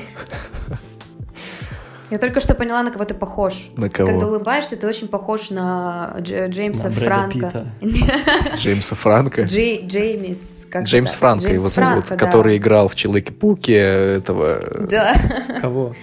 [2.10, 3.70] Я только что поняла, на кого ты похож.
[3.76, 4.10] На кого?
[4.10, 7.66] Когда улыбаешься, ты очень похож на Дж- Джеймса на Франка.
[8.56, 9.42] Джеймса Франка?
[9.42, 10.66] Джей, Джеймис.
[10.68, 11.36] Как Джеймс это?
[11.36, 12.56] Джеймс его зовут, Франко, который да.
[12.56, 14.60] играл в Чилыки-Пуке этого...
[14.90, 15.14] Да.
[15.60, 15.94] Кого?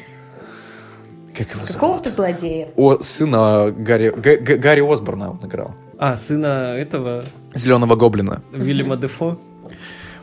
[1.37, 2.69] Как его Какого-то злодея.
[2.75, 5.75] О, сына Гарри, Г- Г- Гарри Осборна он играл.
[5.97, 7.25] А, сына этого...
[7.53, 8.41] Зеленого гоблина.
[8.51, 9.37] Вильяма Дефо.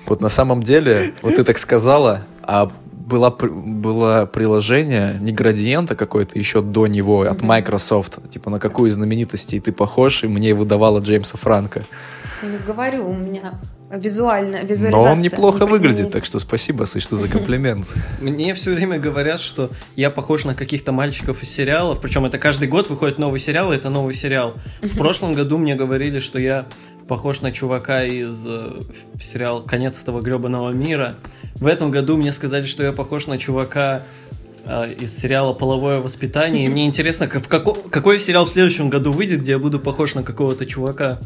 [0.06, 6.38] Вот на самом деле, вот ты так сказала, а было, было приложение, не градиента какое-то
[6.38, 11.00] еще до него, от Microsoft, типа на какую из знаменитостей ты похож, и мне выдавала
[11.00, 11.82] Джеймса Франка.
[12.42, 13.60] Ну, говорю, у меня
[13.96, 14.90] визуально, визуализация.
[14.90, 17.86] Но он неплохо не выглядит, так что спасибо, что за комплимент.
[18.20, 22.68] Мне все время говорят, что я похож на каких-то мальчиков из сериалов, причем это каждый
[22.68, 24.54] год выходит новый сериал, и это новый сериал.
[24.82, 26.66] В прошлом году мне говорили, что я
[27.08, 28.80] похож на чувака из э,
[29.20, 31.16] сериала «Конец этого гребаного мира».
[31.56, 34.02] В этом году мне сказали, что я похож на чувака
[34.98, 36.64] из сериала «Половое воспитание».
[36.64, 37.74] И мне интересно, в како...
[37.74, 41.20] какой сериал в следующем году выйдет, где я буду похож на какого-то чувака.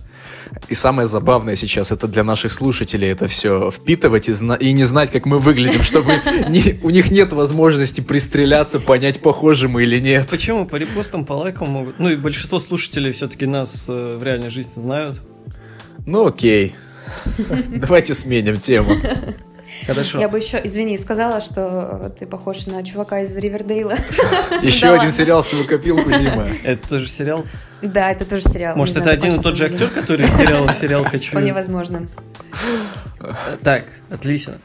[0.69, 4.57] И самое забавное сейчас, это для наших слушателей это все впитывать и, зна...
[4.57, 6.13] и не знать, как мы выглядим, чтобы
[6.49, 6.81] не...
[6.83, 10.29] у них нет возможности пристреляться, понять, похожи мы или нет.
[10.29, 10.67] Почему?
[10.67, 11.99] По репостам, по лайкам могут.
[11.99, 15.19] Ну и большинство слушателей все-таки нас э, в реальной жизни знают.
[16.07, 16.75] Ну окей.
[17.69, 18.93] Давайте сменим тему.
[19.87, 20.19] Хорошо.
[20.19, 23.95] Я бы еще, извини, сказала, что ты похож на чувака из Ривердейла.
[24.63, 26.49] Еще один сериал в твою копилку, Дима.
[26.63, 27.45] Это тоже сериал?
[27.83, 28.77] Да, это тоже сериал.
[28.77, 31.31] Может, это один и тот же актер, который из сериала в сериал «Хочу»?
[31.31, 32.07] Вполне возможно.
[33.63, 34.59] Так, отлично.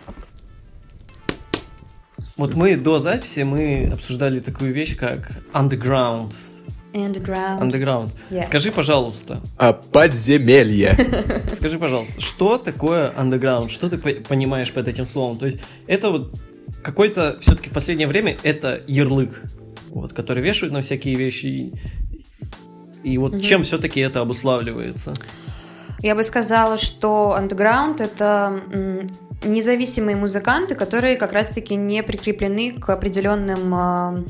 [2.35, 6.33] Вот мы до записи мы обсуждали такую вещь, как underground
[6.93, 7.61] Underground.
[7.61, 8.11] Underground.
[8.29, 8.43] Yeah.
[8.43, 9.41] Скажи, пожалуйста.
[9.57, 10.95] А подземелье.
[11.55, 13.69] Скажи, пожалуйста, что такое underground?
[13.69, 15.37] Что ты понимаешь под этим словом?
[15.37, 16.35] То есть это вот
[16.83, 19.41] какой-то, все-таки в последнее время это ярлык,
[19.89, 21.45] вот, который вешают на всякие вещи.
[21.45, 21.73] И,
[23.03, 23.41] и вот mm-hmm.
[23.41, 25.13] чем все-таки это обуславливается?
[25.99, 28.61] Я бы сказала, что underground это
[29.43, 34.23] независимые музыканты, которые как раз-таки не прикреплены к определенным а,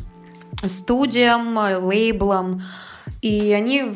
[0.66, 2.64] студиям, лейблам,
[3.22, 3.94] и они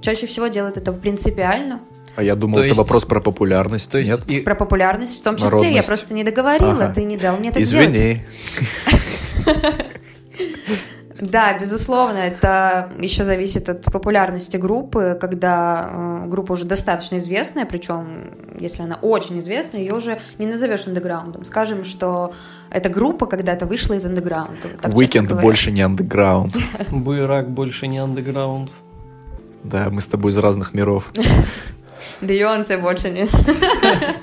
[0.00, 1.80] чаще всего делают это принципиально.
[2.16, 2.78] А я думал, то это есть...
[2.78, 4.10] вопрос про популярность, то есть...
[4.10, 4.24] нет?
[4.28, 4.40] И...
[4.40, 5.76] Про популярность в том числе, Народность.
[5.76, 6.94] я просто не договорила, ага.
[6.94, 8.22] ты не дал мне это Извини.
[11.20, 18.30] Да, безусловно, это еще зависит от популярности группы, когда э, группа уже достаточно известная, причем,
[18.58, 21.44] если она очень известная, ее уже не назовешь андеграундом.
[21.44, 22.32] Скажем, что
[22.70, 24.68] эта группа когда-то вышла из андеграунда.
[24.92, 26.56] Weeknd больше не андеграунд.
[26.90, 28.70] Буерак больше не андеграунд.
[29.62, 31.12] Да, мы с тобой из разных миров.
[32.20, 33.26] Бейонсе больше не.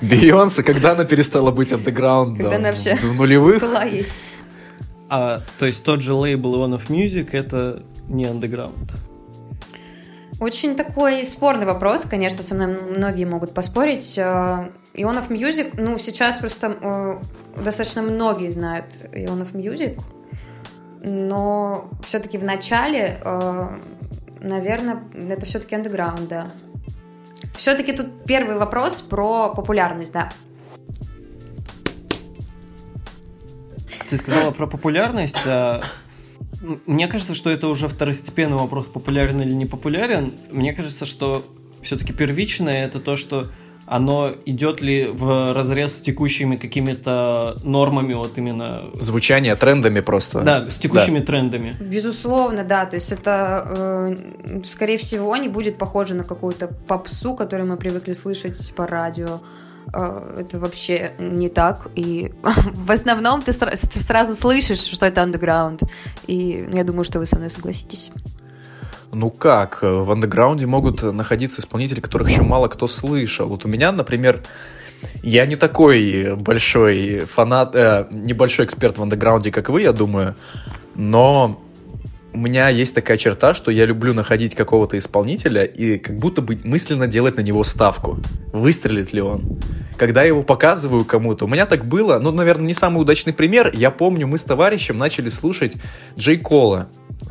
[0.02, 2.36] Бейонсе, когда она перестала быть андеграундом?
[2.38, 3.60] Когда она вообще в нулевых?
[3.60, 4.06] Была ей.
[5.08, 8.92] А, то есть тот же лейбл of Music это не андеграунд?
[10.40, 12.66] Очень такой спорный вопрос, конечно, со мной
[12.96, 14.18] многие могут поспорить.
[14.18, 20.00] Ion of Music, ну, сейчас просто э, достаточно многие знают of Music,
[21.02, 23.78] но все-таки в начале э,
[24.40, 26.48] наверное, это все-таки андеграунд, да.
[27.56, 30.30] Все-таки тут первый вопрос про популярность, да.
[34.10, 35.36] Ты сказала про популярность.
[35.46, 35.80] А
[36.86, 40.34] мне кажется, что это уже второстепенный вопрос, популярен или не популярен.
[40.50, 41.44] Мне кажется, что
[41.82, 43.46] все-таки первичное это то, что
[43.86, 48.90] оно идет ли в разрез с текущими какими-то нормами, вот именно...
[48.94, 50.42] Звучание, трендами просто.
[50.42, 51.26] Да, с текущими да.
[51.26, 51.74] трендами.
[51.80, 57.68] Безусловно, да, то есть это, э, скорее всего, не будет похоже на какую-то попсу, которую
[57.68, 59.40] мы привыкли слышать по радио.
[59.94, 65.82] Э, это вообще не так, и в основном ты, ты сразу слышишь, что это андеграунд,
[66.26, 68.10] и я думаю, что вы со мной согласитесь.
[69.12, 73.48] Ну как, в андеграунде могут находиться исполнители, которых еще мало кто слышал.
[73.48, 74.42] Вот у меня, например,
[75.22, 80.36] я не такой большой фанат, э, небольшой эксперт в андеграунде, как вы, я думаю,
[80.94, 81.62] но
[82.38, 86.56] у меня есть такая черта, что я люблю находить какого-то исполнителя и как будто бы
[86.62, 88.20] мысленно делать на него ставку.
[88.52, 89.58] Выстрелит ли он?
[89.96, 93.72] Когда я его показываю кому-то, у меня так было, ну, наверное, не самый удачный пример.
[93.74, 95.72] Я помню, мы с товарищем начали слушать
[96.16, 96.88] Джей Кола.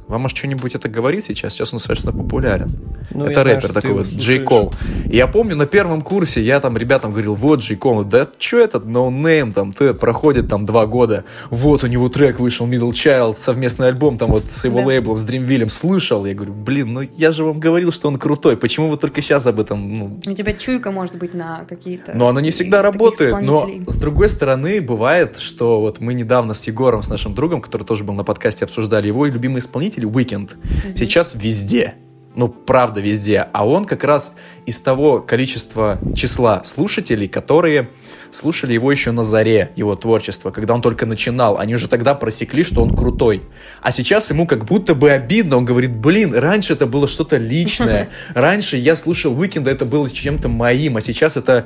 [0.07, 1.53] Вам, может, что-нибудь это говорит сейчас?
[1.53, 2.71] Сейчас он достаточно популярен.
[3.11, 4.73] Ну, это рэпер знаю, такой вот, Джей Кол.
[5.05, 8.57] И я помню, на первом курсе я там ребятам говорил, вот Джей Кол, да что
[8.59, 12.91] этот no name, там, ты, проходит там два года, вот у него трек вышел, Middle
[12.91, 14.87] Child, совместный альбом там вот с его да.
[14.87, 16.25] лейблом, с Дримвиллем, слышал?
[16.25, 19.45] Я говорю, блин, ну я же вам говорил, что он крутой, почему вы только сейчас
[19.45, 20.19] об этом, ну...
[20.25, 22.13] У тебя чуйка может быть на какие-то...
[22.15, 26.65] Но она не всегда работает, но с другой стороны, бывает, что вот мы недавно с
[26.67, 30.51] Егором, с нашим другом, который тоже был на подкасте, обсуждали его любимый исполнитель Weekend.
[30.51, 30.97] Mm-hmm.
[30.97, 31.95] Сейчас везде
[32.37, 33.47] ну, правда, везде.
[33.51, 34.33] А он как раз
[34.67, 37.89] из того количества числа слушателей, которые
[38.29, 41.57] слушали его еще на заре, его творчества, когда он только начинал.
[41.57, 43.41] Они уже тогда просекли, что он крутой.
[43.81, 45.57] А сейчас ему как будто бы обидно.
[45.57, 48.09] Он говорит, блин, раньше это было что-то личное.
[48.35, 51.65] Раньше я слушал Уикенда, это было чем-то моим, а сейчас это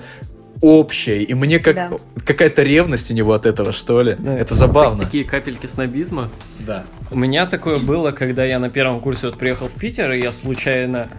[0.61, 1.91] общее, и мне как да.
[2.25, 4.15] какая-то ревность у него от этого, что ли.
[4.17, 5.03] Да, это забавно.
[5.03, 6.29] Такие капельки снобизма.
[6.59, 6.85] Да.
[7.09, 10.31] У меня такое было, когда я на первом курсе вот приехал в Питер, и я
[10.31, 11.09] случайно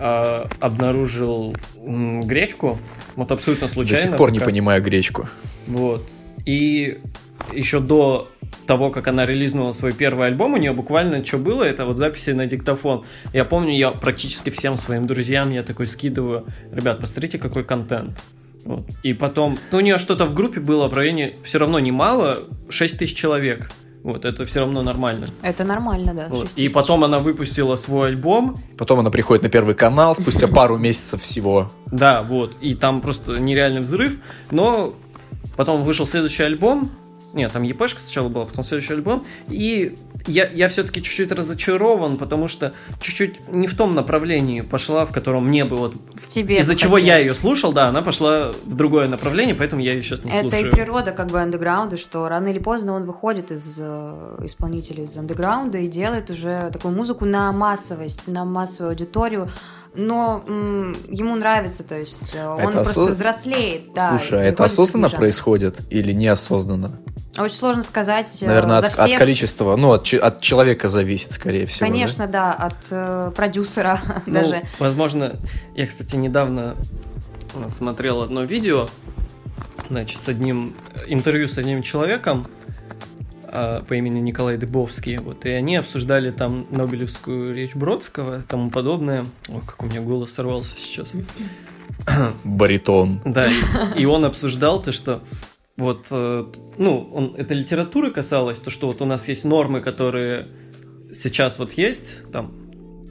[0.00, 2.78] э, обнаружил м, гречку.
[3.16, 4.00] Вот абсолютно случайно.
[4.00, 5.28] До сих пор не понимаю гречку.
[5.66, 6.06] Вот.
[6.46, 7.00] И
[7.52, 8.28] еще до
[8.66, 12.30] того, как она релизнула свой первый альбом, у нее буквально что было, это вот записи
[12.30, 13.04] на диктофон.
[13.32, 18.22] Я помню, я практически всем своим друзьям я такой скидываю, ребят, посмотрите, какой контент.
[18.64, 18.84] Вот.
[19.02, 22.98] И потом, ну, у нее что-то в группе было в районе, все равно немало, 6
[22.98, 23.70] тысяч человек.
[24.02, 25.28] Вот, это все равно нормально.
[25.42, 26.26] Это нормально, да.
[26.28, 26.52] Вот.
[26.56, 28.56] И потом она выпустила свой альбом.
[28.76, 31.72] Потом она приходит на первый канал спустя пару месяцев всего.
[31.86, 32.54] Да, вот.
[32.60, 34.18] И там просто нереальный взрыв.
[34.50, 34.94] Но
[35.56, 36.90] потом вышел следующий альбом,
[37.34, 39.26] нет, там ЕПшка сначала была, потом следующий альбом.
[39.48, 45.12] И я, я все-таки чуть-чуть разочарован, потому что чуть-чуть не в том направлении пошла, в
[45.12, 45.94] котором мне бы вот...
[46.28, 50.02] Тебе Из-за чего я ее слушал, да, она пошла в другое направление, поэтому я ее
[50.02, 50.60] сейчас не Это слушаю.
[50.60, 55.04] Это и природа как бы андеграунда, что рано или поздно он выходит из э, исполнителей
[55.04, 59.50] из андеграунда и делает уже такую музыку на массовость, на массовую аудиторию
[59.96, 63.10] но м, ему нравится, то есть э, он это просто осоз...
[63.10, 63.92] взрослеет.
[63.94, 66.98] Да, Слушай, а это осознанно происходит или неосознанно?
[67.38, 68.42] Очень сложно сказать.
[68.42, 69.06] Э, Наверное, от, всех...
[69.06, 71.88] от количества, ну, от, от человека зависит, скорее всего.
[71.88, 74.62] Конечно, да, да от э, продюсера ну, даже.
[74.78, 75.36] Возможно,
[75.74, 76.76] я, кстати, недавно
[77.54, 78.86] э, смотрел одно видео,
[79.88, 80.74] значит, с одним
[81.06, 82.46] интервью с одним человеком
[83.48, 88.70] э, по имени Николай Дыбовский, вот, и они обсуждали там Нобелевскую речь Бродского и тому
[88.70, 89.26] подобное.
[89.48, 91.14] Ой, как у меня голос сорвался сейчас.
[92.44, 93.20] Баритон.
[93.24, 95.20] Да, и, и он обсуждал то, что
[95.76, 96.44] вот, э,
[96.78, 100.48] ну, он, это литературы касалось, то, что вот у нас есть нормы, которые
[101.12, 102.52] сейчас вот есть, там,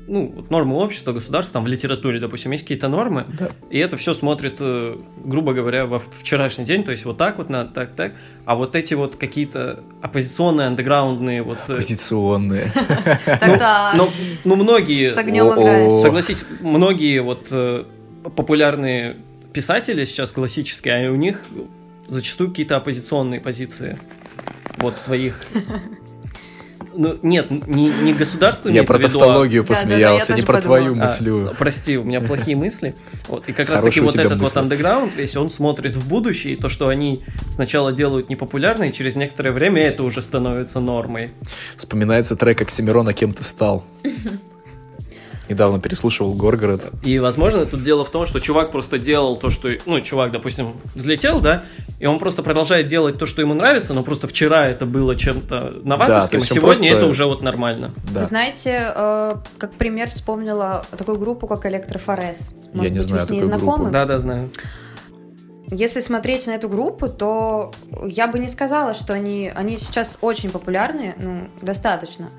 [0.07, 3.49] ну, вот нормы общества, государства, там в литературе, допустим, есть какие-то нормы, да.
[3.69, 7.49] и это все смотрит, э, грубо говоря, во вчерашний день, то есть вот так вот
[7.49, 8.13] надо, так, так,
[8.45, 11.57] а вот эти вот какие-то оппозиционные, андеграундные вот...
[11.67, 12.71] Э, оппозиционные.
[13.97, 14.09] Ну,
[14.45, 15.11] ну, многие...
[16.01, 17.49] Согласись, многие вот
[18.35, 19.17] популярные
[19.51, 21.41] писатели сейчас классические, а у них
[22.13, 23.99] зачастую какие-то оппозиционные позиции
[24.77, 25.35] вот своих
[26.95, 30.79] ну, нет, не, не государство Я про тавтологию посмеялся, да, да, да, не про подумала.
[30.79, 31.49] твою мыслю.
[31.51, 32.95] А, прости, у меня плохие мысли.
[33.27, 34.55] Вот, и как раз таки вот этот мысли.
[34.55, 38.93] вот андеграунд, весь он смотрит в будущее, и то, что они сначала делают непопулярно, и
[38.93, 41.31] через некоторое время это уже становится нормой.
[41.75, 43.85] Вспоминается трек «Оксимирона кем ты стал».
[45.49, 46.91] Недавно переслушивал Горгород.
[47.03, 49.69] И, возможно, тут дело в том, что чувак просто делал то, что...
[49.85, 51.63] Ну, чувак, допустим, взлетел, да,
[51.99, 55.81] и он просто продолжает делать то, что ему нравится, но просто вчера это было чем-то
[55.83, 57.93] новаторским, то а сегодня просто- это уже вот нормально.
[58.11, 58.19] Да.
[58.19, 62.51] Вы знаете, э, как пример вспомнила такую группу, как Электрофорез.
[62.73, 63.77] Я не знаю вы с ней такую знакомы?
[63.77, 63.91] группу.
[63.91, 64.49] Да-да, знаю.
[65.71, 67.71] Если смотреть на эту группу, то
[68.05, 72.29] я бы не сказала, что они, они сейчас очень популярны, ну, достаточно.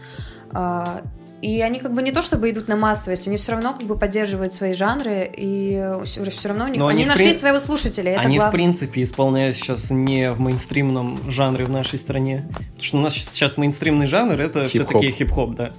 [1.44, 3.98] И они как бы не то чтобы идут на массовость, они все равно как бы
[3.98, 7.58] поддерживают свои жанры, и все равно у них, Но они, они в нашли прин- своего
[7.58, 8.12] слушателя.
[8.12, 8.52] Это Они, в главное.
[8.52, 12.48] принципе, исполняют сейчас не в мейнстримном жанре в нашей стране.
[12.54, 15.02] Потому что у нас сейчас мейнстримный жанр это Хип-хоп.
[15.02, 15.72] все-таки хип-хоп, да.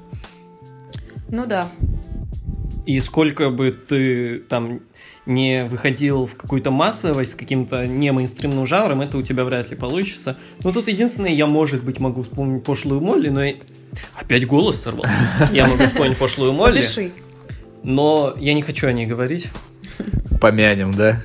[1.30, 1.68] Ну да.
[2.86, 4.82] И сколько бы ты там
[5.26, 9.76] не выходил в какую-то массовость с каким-то не мейнстримным жанром, это у тебя вряд ли
[9.76, 10.38] получится.
[10.64, 13.42] Но тут единственное, я, может быть, могу вспомнить пошлую Молли, но
[14.20, 15.12] опять голос сорвался.
[15.52, 16.82] Я могу вспомнить пошлую Молли,
[17.84, 19.48] но я не хочу о ней говорить.
[20.42, 21.22] Помянем, да?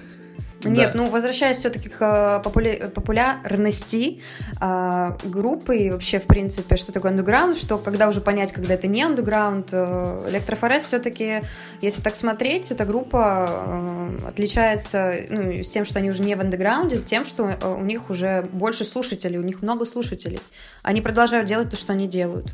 [0.64, 1.02] Нет, Да.
[1.02, 4.20] ну возвращаясь все-таки к э, популя- популярности
[4.60, 8.86] а, группы и вообще, в принципе, что такое андеграунд, что когда уже понять, когда это
[8.86, 11.42] не андеграунд, э, Электрофорез все-таки,
[11.80, 16.40] если так смотреть, эта группа э, отличается ну, с тем, что они уже не в
[16.40, 20.40] андеграунде, тем, что э, у них уже больше слушателей, у них много слушателей.
[20.82, 22.46] Они продолжают делать то, что они делают.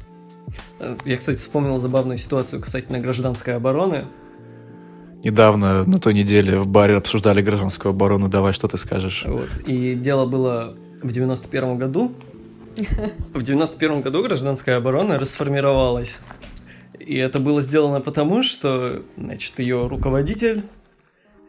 [0.78, 4.06] Э, Я, кстати, вспомнил забавную ситуацию касательно гражданской обороны.
[5.26, 8.28] Недавно, на той неделе, в баре обсуждали гражданскую оборону.
[8.28, 9.24] Давай, что ты скажешь?
[9.26, 9.48] Вот.
[9.66, 12.12] И дело было в 91 году.
[13.34, 16.14] В 91 году гражданская оборона расформировалась.
[17.00, 20.62] И это было сделано потому, что, значит, ее руководитель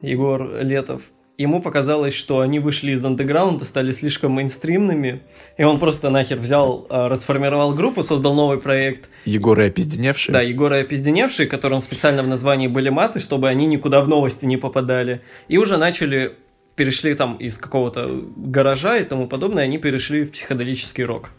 [0.02, 1.04] Егор Летов,
[1.38, 5.22] ему показалось, что они вышли из андеграунда, стали слишком мейнстримными,
[5.58, 10.34] и он просто нахер взял, а, расформировал группу, создал новый проект, Егоры опизденевшие?
[10.34, 14.46] да, Егора и Опизденевшие, которым специально в названии были маты, чтобы они никуда в новости
[14.46, 15.22] не попадали.
[15.48, 16.36] И уже начали,
[16.76, 21.30] перешли там из какого-то гаража и тому подобное, они перешли в психоделический рок.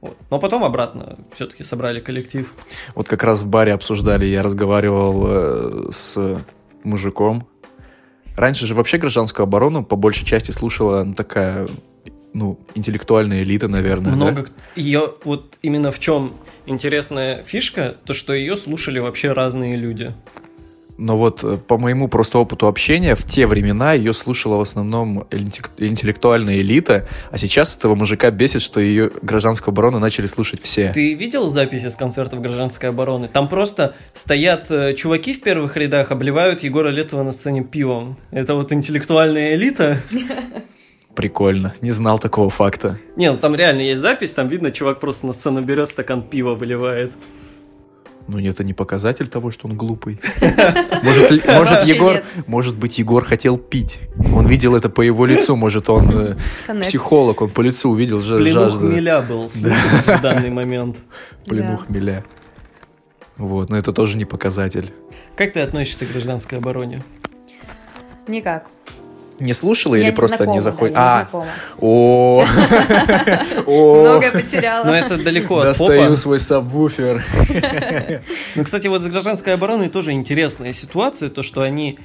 [0.00, 0.16] Вот.
[0.30, 2.52] Но потом обратно все-таки собрали коллектив.
[2.94, 6.44] Вот как раз в баре обсуждали, я разговаривал э, с
[6.84, 7.46] мужиком.
[8.36, 11.68] Раньше же вообще гражданскую оборону по большей части слушала ну, такая,
[12.34, 14.16] ну, интеллектуальная элита, наверное, да?
[14.16, 16.34] Много ее вот именно в чем
[16.66, 20.14] интересная фишка, то что ее слушали вообще разные люди.
[20.98, 25.26] Но вот э, по моему просто опыту общения, в те времена ее слушала в основном
[25.30, 30.92] интеллек- интеллектуальная элита, а сейчас этого мужика бесит, что ее гражданскую оборону начали слушать все.
[30.92, 33.28] Ты видел записи с концертов гражданской обороны?
[33.28, 38.16] Там просто стоят э, чуваки в первых рядах, обливают Егора Летова на сцене пивом.
[38.30, 40.00] Это вот интеллектуальная элита.
[41.14, 42.98] Прикольно, не знал такого факта.
[43.16, 46.54] Не, ну там реально есть запись, там видно, чувак просто на сцену берет стакан пива,
[46.54, 47.12] выливает.
[48.28, 50.18] Ну, это не показатель того, что он глупый.
[51.02, 52.24] Может, может, Егор, нет.
[52.48, 54.00] может быть, Егор хотел пить.
[54.34, 56.36] Он видел это по его лицу, может, он э,
[56.66, 56.86] Коннект.
[56.86, 58.88] психолог, он по лицу увидел В жа- плену жажду.
[58.88, 60.96] хмеля был слушатель в данный момент.
[61.46, 61.76] Плену Да.
[61.76, 62.24] хмеля.
[63.36, 64.92] Вот, но это тоже не показатель.
[65.36, 67.04] Как ты относишься к гражданской обороне?
[68.26, 68.70] Никак.
[69.38, 70.94] Не слушала Я или не просто знакома, не да, заходит?
[70.94, 71.46] не А, знакома.
[71.80, 72.44] о,
[73.66, 74.84] о, Многое потеряла.
[74.86, 77.24] Ну это далеко достаю свой сабвуфер.
[78.54, 81.98] Ну, кстати, вот с гражданской обороной тоже интересная ситуация, то, что они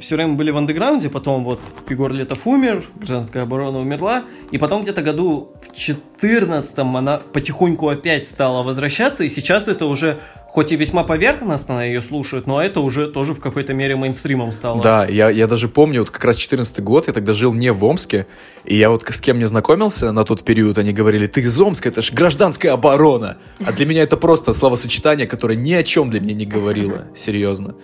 [0.00, 4.82] все время были в андеграунде, потом вот Егор Летов умер, гражданская оборона умерла, и потом
[4.82, 10.18] где-то году в 14-м она потихоньку опять стала возвращаться, и сейчас это уже,
[10.52, 14.82] хоть и весьма поверхностно ее слушают, но это уже тоже в какой-то мере мейнстримом стало.
[14.82, 17.82] Да, я, я даже помню, вот как раз 14 год, я тогда жил не в
[17.82, 18.26] Омске,
[18.66, 21.88] и я вот с кем не знакомился на тот период, они говорили, ты из Омска,
[21.88, 23.38] это же гражданская оборона.
[23.64, 27.74] А для меня это просто словосочетание, которое ни о чем для меня не говорило, серьезно.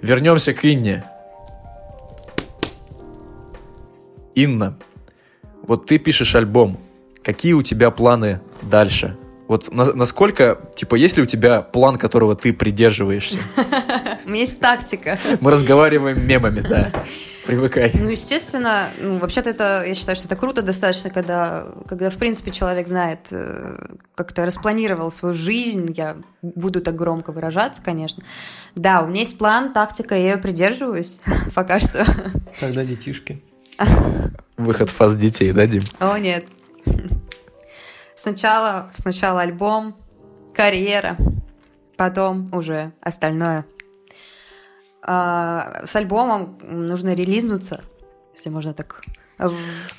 [0.00, 1.04] Вернемся к Инне.
[4.34, 4.78] Инна,
[5.60, 6.78] вот ты пишешь альбом,
[7.22, 9.18] какие у тебя планы дальше?
[9.50, 13.38] Вот на- насколько, типа, есть ли у тебя план, которого ты придерживаешься?
[14.24, 15.18] У меня есть тактика.
[15.40, 16.92] Мы разговариваем мемами, да.
[17.46, 17.90] Привыкай.
[17.94, 22.52] Ну, естественно, ну, вообще-то это, я считаю, что это круто достаточно, когда, когда в принципе,
[22.52, 28.22] человек знает, э, как-то распланировал свою жизнь, я буду так громко выражаться, конечно.
[28.76, 31.18] Да, у меня есть план, тактика, я ее придерживаюсь
[31.56, 32.06] пока что.
[32.60, 33.42] Когда детишки.
[34.56, 35.82] Выход фаз детей, да, Дим?
[35.98, 36.44] О, нет.
[38.20, 39.96] Сначала, сначала альбом,
[40.54, 41.16] карьера,
[41.96, 43.64] потом уже остальное.
[45.02, 47.80] А, с альбомом нужно релизнуться,
[48.34, 49.00] если можно так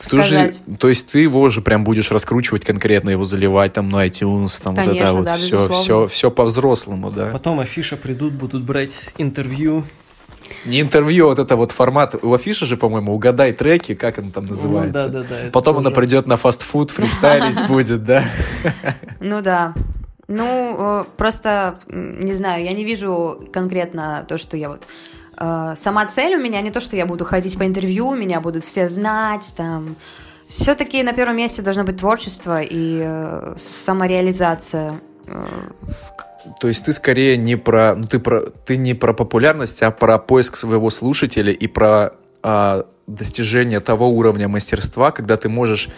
[0.03, 0.59] сказать.
[0.67, 4.61] Же, то есть ты его же прям будешь раскручивать конкретно, его заливать там на iTunes,
[4.61, 7.31] там Конечно, вот это вот да, все, все, все по-взрослому, да?
[7.31, 9.87] Потом афиша придут, будут брать интервью.
[10.65, 12.15] Не интервью, вот это вот формат.
[12.21, 15.07] У афиши же, по-моему, угадай треки, как он там называется.
[15.07, 18.23] Ну, да, да, да, Потом она придет на фастфуд, фристайлить будет, да?
[19.19, 19.73] Ну да.
[20.27, 24.87] Ну, просто, не знаю, я не вижу конкретно то, что я вот
[25.75, 28.87] сама цель у меня не то, что я буду ходить по интервью, меня будут все
[28.87, 29.95] знать, там.
[30.47, 34.99] Все-таки на первом месте должно быть творчество и э, самореализация.
[36.59, 40.17] То есть ты скорее не про, ну ты про, ты не про популярность, а про
[40.17, 42.13] поиск своего слушателя и про
[42.43, 45.89] а, достижение того уровня мастерства, когда ты можешь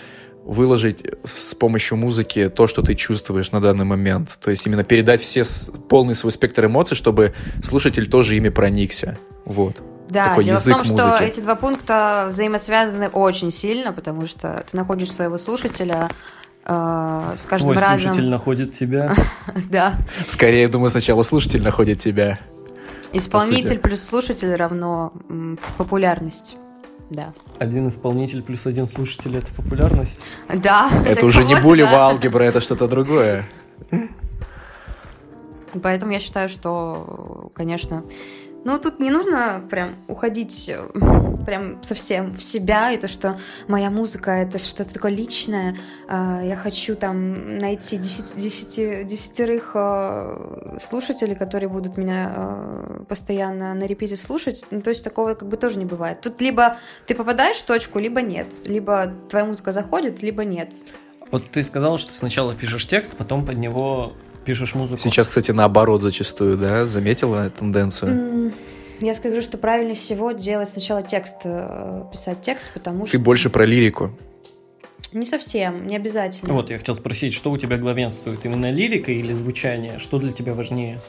[0.43, 4.37] выложить с помощью музыки то, что ты чувствуешь на данный момент.
[4.41, 5.43] То есть именно передать все
[5.87, 7.33] полный свой спектр эмоций, чтобы
[7.63, 9.17] слушатель тоже ими проникся.
[9.45, 9.81] Вот.
[10.09, 11.15] Да, Такой дело язык в том, музыки.
[11.15, 16.09] что эти два пункта взаимосвязаны очень сильно, потому что ты находишь своего слушателя
[16.65, 17.99] с каждым Твой разом.
[17.99, 19.13] слушатель находит тебя.
[19.69, 19.95] Да.
[20.27, 22.39] Скорее, думаю, сначала слушатель находит тебя.
[23.11, 25.13] Исполнитель плюс слушатель равно
[25.77, 26.57] популярность.
[27.09, 27.33] Да.
[27.59, 30.17] Один исполнитель плюс один слушатель— это популярность.
[30.53, 30.89] Да.
[31.05, 33.45] Это уже не булева алгебра, это что-то другое.
[35.81, 38.03] Поэтому я считаю, что, конечно,
[38.63, 40.87] ну тут не нужно прям уходить э,
[41.45, 43.37] прям совсем в себя, и то, что
[43.67, 45.75] моя музыка это что-то такое личное,
[46.07, 53.73] а, я хочу там найти десять- десяти- десятерых э, слушателей, которые будут меня э, постоянно
[53.73, 56.21] на репите слушать, ну, то есть такого как бы тоже не бывает.
[56.21, 60.71] Тут либо ты попадаешь в точку, либо нет, либо твоя музыка заходит, либо нет.
[61.31, 64.13] Вот ты сказал, что сначала пишешь текст, потом под него
[64.45, 64.99] пишешь музыку.
[64.99, 66.85] Сейчас, кстати, наоборот зачастую, да?
[66.85, 68.11] Заметила тенденцию?
[68.11, 68.53] М,
[69.03, 73.17] Я скажу, что правильнее всего делать сначала текст, э, писать текст, потому что...
[73.17, 74.11] Ты больше про лирику.
[75.11, 76.53] Не совсем, не обязательно.
[76.53, 78.45] Вот, я хотел спросить, что у тебя главенствует?
[78.45, 79.99] Именно лирика или звучание?
[79.99, 81.01] Что для тебя важнее?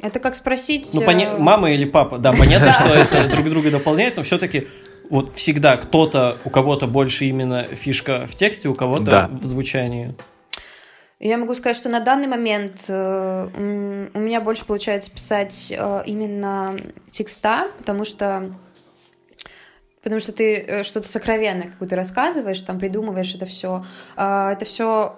[0.00, 0.88] Это как спросить...
[0.94, 2.18] Ну, э, поня- мама или папа?
[2.18, 4.68] Да, понятно, что это друг друга дополняет, но все-таки
[5.10, 10.14] вот всегда кто-то, у кого-то больше именно фишка в тексте, у кого-то в звучании.
[11.20, 16.74] Я могу сказать, что на данный момент э, у меня больше получается писать э, именно
[17.10, 18.50] текста, потому что
[20.02, 23.84] потому что ты э, что-то сокровенное, какое-то рассказываешь, там придумываешь это все.
[24.16, 25.14] Это все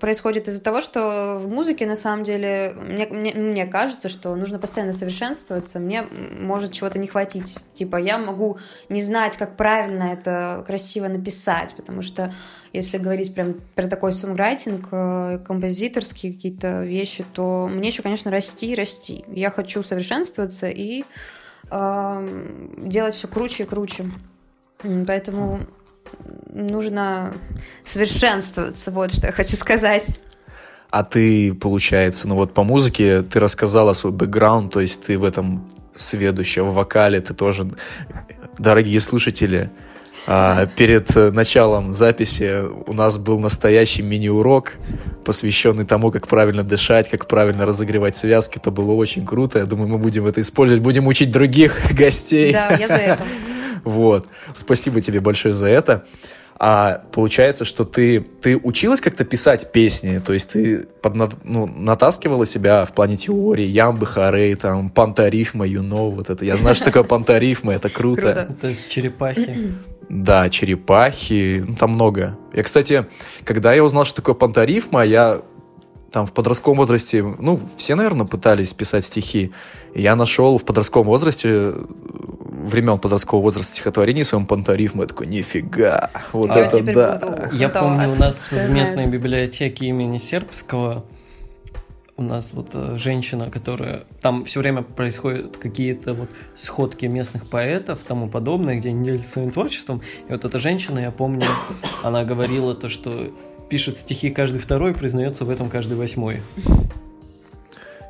[0.00, 4.60] происходит из-за того, что в музыке на самом деле мне, мне, мне кажется, что нужно
[4.60, 5.80] постоянно совершенствоваться.
[5.80, 6.02] Мне
[6.38, 7.58] может чего-то не хватить.
[7.74, 8.58] Типа я могу
[8.88, 12.32] не знать, как правильно это красиво написать, потому что
[12.76, 18.72] если говорить прям про такой сонграйтинг, э, композиторские какие-то вещи, то мне еще, конечно, расти
[18.72, 19.24] и расти.
[19.28, 21.04] Я хочу совершенствоваться и
[21.70, 24.10] эм, делать все круче и круче.
[25.06, 25.60] Поэтому
[26.52, 27.34] нужно
[27.84, 30.18] совершенствоваться, вот что я хочу сказать.
[30.90, 35.24] А ты, получается, ну вот по музыке ты рассказала свой бэкграунд, то есть ты в
[35.24, 37.68] этом сведущая, в вокале ты тоже,
[38.58, 39.70] дорогие слушатели,
[40.26, 44.74] перед э, началом записи у нас был настоящий мини-урок,
[45.24, 48.58] посвященный тому, как правильно дышать, как правильно разогревать связки.
[48.58, 49.60] Это было очень круто.
[49.60, 52.52] Я думаю, мы будем это использовать, будем учить других гостей.
[52.52, 53.24] Да, я за это.
[53.84, 54.26] Вот.
[54.52, 56.04] Спасибо тебе большое за это.
[56.58, 62.46] А получается, что ты, ты училась как-то писать песни, то есть ты подна- ну, натаскивала
[62.46, 66.44] себя в плане теории, ямбы, хорей, там, пантарифма, you know, вот это.
[66.44, 68.22] Я знаю, что такое пантарифма, это круто.
[68.22, 68.56] Круто.
[68.60, 69.74] То есть черепахи.
[70.08, 72.38] Да, черепахи, ну, там много.
[72.52, 73.06] Я, кстати,
[73.44, 75.40] когда я узнал, что такое пантарифма, я
[76.12, 79.52] там в подростковом возрасте, ну, все, наверное, пытались писать стихи.
[79.94, 81.74] Я нашел в подростковом возрасте,
[82.66, 85.02] времен подросткового возраста стихотворений своем пантарифму.
[85.02, 87.18] Я такой, нифига, вот А это да.
[87.18, 87.56] буду.
[87.56, 91.04] Я помню, у нас в совместной библиотеке имени Сербского
[92.16, 94.04] у нас вот э, женщина, которая...
[94.22, 99.50] Там все время происходят какие-то вот сходки местных поэтов тому подобное, где они делятся своим
[99.50, 100.00] творчеством.
[100.28, 101.46] И вот эта женщина, я помню,
[102.02, 103.30] она говорила то, что
[103.68, 106.40] пишет стихи каждый второй, признается в этом каждый восьмой.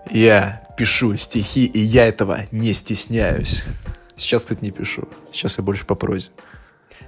[0.08, 3.64] Я пишу стихи, и я этого не стесняюсь.
[4.14, 5.08] Сейчас, кстати, не пишу.
[5.32, 6.28] Сейчас я больше по прозе.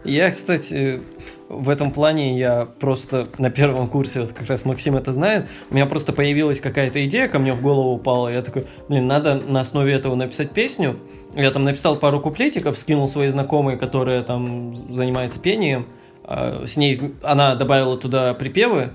[0.04, 1.00] Я, кстати,
[1.48, 5.74] в этом плане я просто на первом курсе, вот как раз Максим это знает, у
[5.74, 9.60] меня просто появилась какая-то идея, ко мне в голову упала, я такой, блин, надо на
[9.60, 10.98] основе этого написать песню.
[11.34, 15.86] Я там написал пару куплетиков, скинул своей знакомой, которая там занимается пением,
[16.24, 18.90] а, с ней она добавила туда припевы,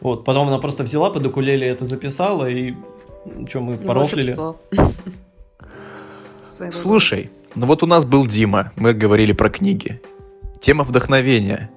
[0.00, 2.74] вот, потом она просто взяла под укулеле это записала и
[3.48, 4.36] что мы И порофлили.
[6.70, 10.00] Слушай, Ну вот у нас был Дима, мы говорили про книги.
[10.60, 11.70] Тема вдохновения.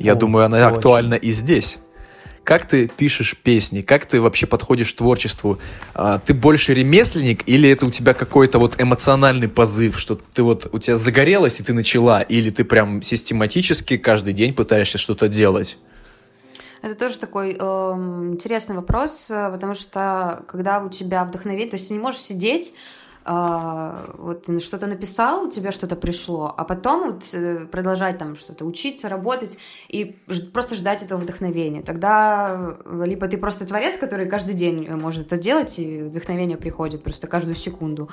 [0.00, 1.78] Я думаю, она актуальна и здесь.
[2.42, 3.82] Как ты пишешь песни?
[3.82, 5.58] Как ты вообще подходишь к творчеству?
[5.94, 10.66] А, ты больше ремесленник или это у тебя какой-то вот эмоциональный позыв, что ты вот
[10.72, 15.76] у тебя загорелось и ты начала, или ты прям систематически каждый день пытаешься что-то делать?
[16.82, 21.88] Это тоже такой эм, интересный вопрос, э, потому что когда у тебя вдохновение, то есть
[21.88, 27.12] ты не можешь сидеть, э, вот ты что-то написал, у тебя что-то пришло, а потом
[27.12, 29.58] вот э, продолжать там что-то учиться, работать
[29.88, 30.16] и
[30.52, 31.82] просто ждать этого вдохновения.
[31.82, 36.56] Тогда э, либо ты просто творец, который каждый день э, может это делать, и вдохновение
[36.56, 38.08] приходит просто каждую секунду.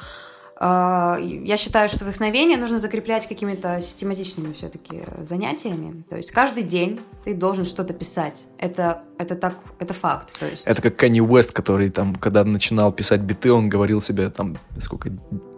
[0.60, 6.03] А, Я считаю, что вдохновение нужно закреплять какими-то систематичными все-таки занятиями.
[6.10, 8.45] То есть каждый день ты должен что-то писать.
[8.58, 10.38] Это, это так, это факт.
[10.39, 14.30] То есть Это как Канни Уэст, который там, когда начинал писать биты, он говорил себе
[14.30, 15.12] там, сколько,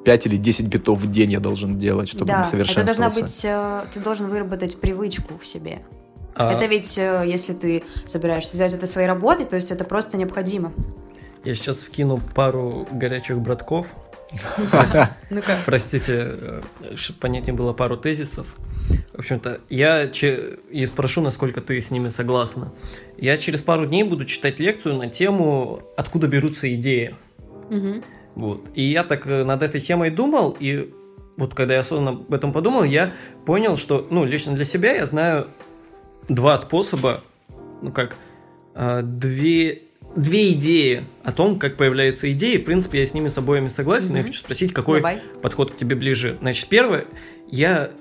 [0.04, 3.02] 5 или 10 битов в день я должен делать, чтобы да, не это совершенствоваться.
[3.02, 5.80] должна быть, э, ты должен выработать привычку в себе.
[6.36, 10.18] А, Это ведь, э, если ты собираешься сделать это своей работой, то есть это просто
[10.18, 10.72] необходимо.
[11.44, 13.88] Я сейчас вкину пару горячих братков.
[15.30, 15.58] Ну-ка.
[15.66, 16.62] Простите,
[16.96, 18.46] чтобы понятнее было пару тезисов.
[19.14, 22.72] В общем-то, я че- и спрошу, насколько ты с ними согласна.
[23.18, 27.16] Я через пару дней буду читать лекцию на тему «Откуда берутся идеи».
[28.36, 28.64] Вот.
[28.74, 30.94] И я так э, над этой темой думал, и
[31.36, 33.12] вот когда я осознанно об этом подумал, я
[33.46, 35.48] понял, что, ну, лично для себя я знаю
[36.30, 37.22] два способа,
[37.82, 38.16] ну, как,
[38.76, 39.82] э, две,
[40.16, 42.57] две идеи о том, как появляются идеи.
[42.57, 44.12] В принципе, я с ними с обоими согласен.
[44.16, 44.28] Я Мгм.
[44.28, 45.22] хочу спросить, какой Давай.
[45.41, 46.38] подход к тебе ближе.
[46.41, 47.05] Значит, первое,
[47.47, 47.91] я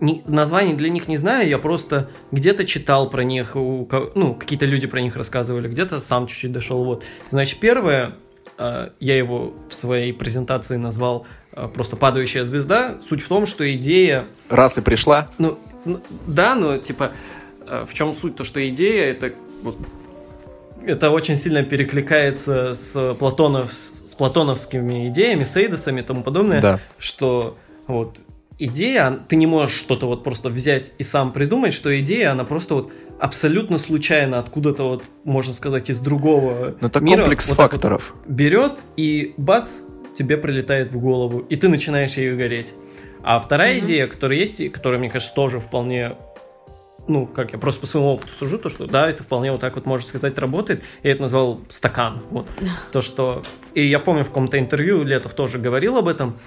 [0.00, 4.66] ни- названий для них не знаю, я просто где-то читал про них, у ну, какие-то
[4.66, 7.04] люди про них рассказывали, где-то сам чуть-чуть дошел, вот.
[7.30, 8.14] Значит, первое,
[8.58, 12.98] э, я его в своей презентации назвал э, просто «Падающая звезда».
[13.08, 17.12] Суть в том, что идея Раз и пришла, ну, ну, да, но типа
[17.66, 18.36] э, в чем суть?
[18.36, 19.32] То, что идея это
[19.62, 19.78] вот,
[20.86, 26.80] это очень сильно перекликается с Платонов с платоновскими идеями, с Эйдосами и тому подобное, да.
[26.98, 27.56] что
[27.86, 28.20] вот
[28.58, 32.74] идея, ты не можешь что-то вот просто взять и сам придумать, что идея, она просто
[32.74, 37.72] вот абсолютно случайно откуда-то вот, можно сказать, из другого Но это мира комплекс вот так
[37.72, 38.14] вот факторов.
[38.26, 39.70] берет и бац,
[40.16, 42.68] тебе прилетает в голову, и ты начинаешь ею гореть.
[43.22, 43.86] А вторая Мгм.
[43.86, 46.16] идея, которая есть, и которая, мне кажется, тоже вполне,
[47.08, 49.74] ну, как я просто по своему опыту сужу, то, что да, это вполне вот так
[49.74, 50.82] вот, можно сказать, работает.
[51.02, 52.22] Я это назвал стакан.
[52.30, 52.46] Вот.
[52.92, 53.42] То, что...
[53.74, 56.38] И я помню, в каком-то интервью Летов тоже говорил об этом,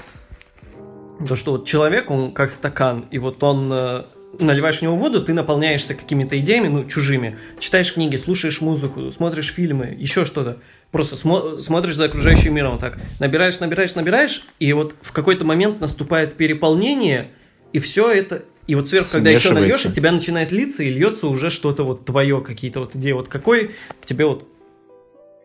[1.28, 4.04] то, что вот человек, он как стакан, и вот он э,
[4.40, 7.38] наливаешь в него воду, ты наполняешься какими-то идеями, ну, чужими.
[7.60, 10.60] Читаешь книги, слушаешь музыку, смотришь фильмы, еще что-то.
[10.92, 13.00] Просто смо- смотришь за окружающим миром вот так.
[13.20, 17.32] Набираешь, набираешь, набираешь, и вот в какой-то момент наступает переполнение,
[17.74, 18.44] и все это...
[18.68, 22.06] И вот сверху, когда еще нальешь, из тебя начинает литься, и льется уже что-то вот
[22.06, 23.12] твое, какие-то вот идеи.
[23.12, 24.48] Вот какой тебе вот...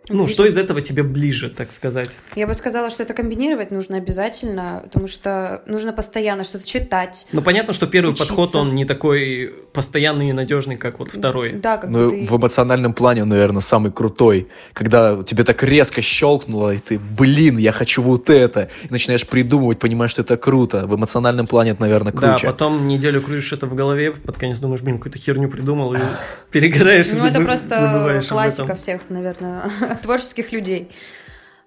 [0.08, 0.34] Ну, Ближе.
[0.34, 2.10] что из этого тебе ближе, так сказать?
[2.36, 7.26] Я бы сказала, что это комбинировать нужно обязательно, потому что нужно постоянно что-то читать.
[7.32, 8.26] Ну, понятно, что первый Учиться.
[8.28, 11.52] подход, он не такой постоянный и надежный, как вот второй.
[11.54, 12.24] Да, как Ну, ты...
[12.24, 14.48] в эмоциональном плане, он, наверное, самый крутой.
[14.72, 18.70] Когда тебе так резко щелкнуло, и ты, блин, я хочу вот это.
[18.84, 20.86] И начинаешь придумывать, понимаешь, что это круто.
[20.86, 22.46] В эмоциональном плане это, наверное, Да, круче.
[22.46, 25.98] потом неделю крутишь это в голове, под конец думаешь, блин, какую-то херню придумал, и
[26.50, 27.08] перегораешь.
[27.12, 29.62] Ну, это просто классика всех, наверное,
[30.02, 30.90] творческих людей.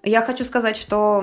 [0.02, 1.22] Я хочу сказать, что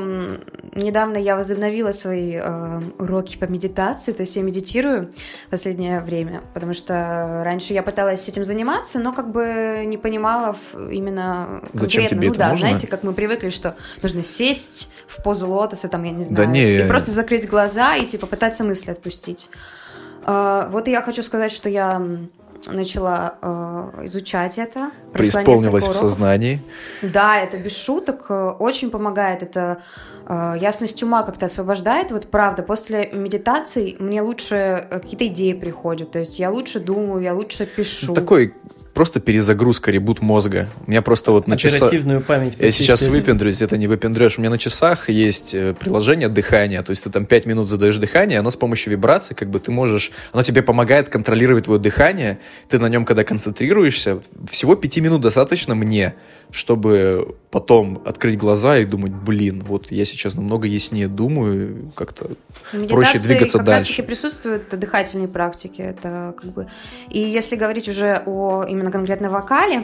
[0.75, 5.11] недавно я возобновила свои э, уроки по медитации, то есть я медитирую
[5.47, 10.55] в последнее время, потому что раньше я пыталась этим заниматься, но как бы не понимала
[10.91, 12.07] именно Зачем конкретно.
[12.09, 12.67] тебе ну это да, нужно?
[12.67, 16.49] знаете, как мы привыкли, что нужно сесть в позу лотоса, там, я не Да знаю,
[16.49, 19.49] не, и я- просто закрыть глаза и типа пытаться мысли отпустить.
[20.27, 21.99] Э, вот и я хочу сказать, что я
[22.65, 24.91] начала э, изучать это.
[25.13, 26.61] Преисполнилась в сознании.
[27.01, 29.43] Да, это без шуток э, очень помогает.
[29.43, 29.81] Это
[30.25, 32.11] э, ясность ума как-то освобождает.
[32.11, 36.11] Вот правда, после медитаций мне лучше э, какие-то идеи приходят.
[36.11, 38.07] То есть я лучше думаю, я лучше пишу.
[38.07, 38.53] Ну, такой
[38.97, 40.69] просто перезагрузка, ребут мозга.
[40.87, 41.91] У меня просто вот на часах...
[42.25, 42.55] Память.
[42.57, 44.39] Я сейчас выпендрюсь, это не выпендрешь.
[44.39, 47.97] У меня на часах есть э, приложение дыхания, то есть ты там 5 минут задаешь
[47.97, 52.39] дыхание, оно с помощью вибраций, как бы ты можешь, оно тебе помогает контролировать твое дыхание,
[52.69, 56.15] ты на нем, когда концентрируешься, всего 5 минут достаточно мне,
[56.51, 62.31] чтобы потом открыть глаза и думать, блин, вот я сейчас намного яснее думаю, как-то
[62.89, 64.03] проще двигаться как дальше.
[64.03, 65.81] присутствуют дыхательные практики.
[65.81, 66.67] Это как бы...
[67.09, 69.83] И если говорить уже о именно конкретно вокале,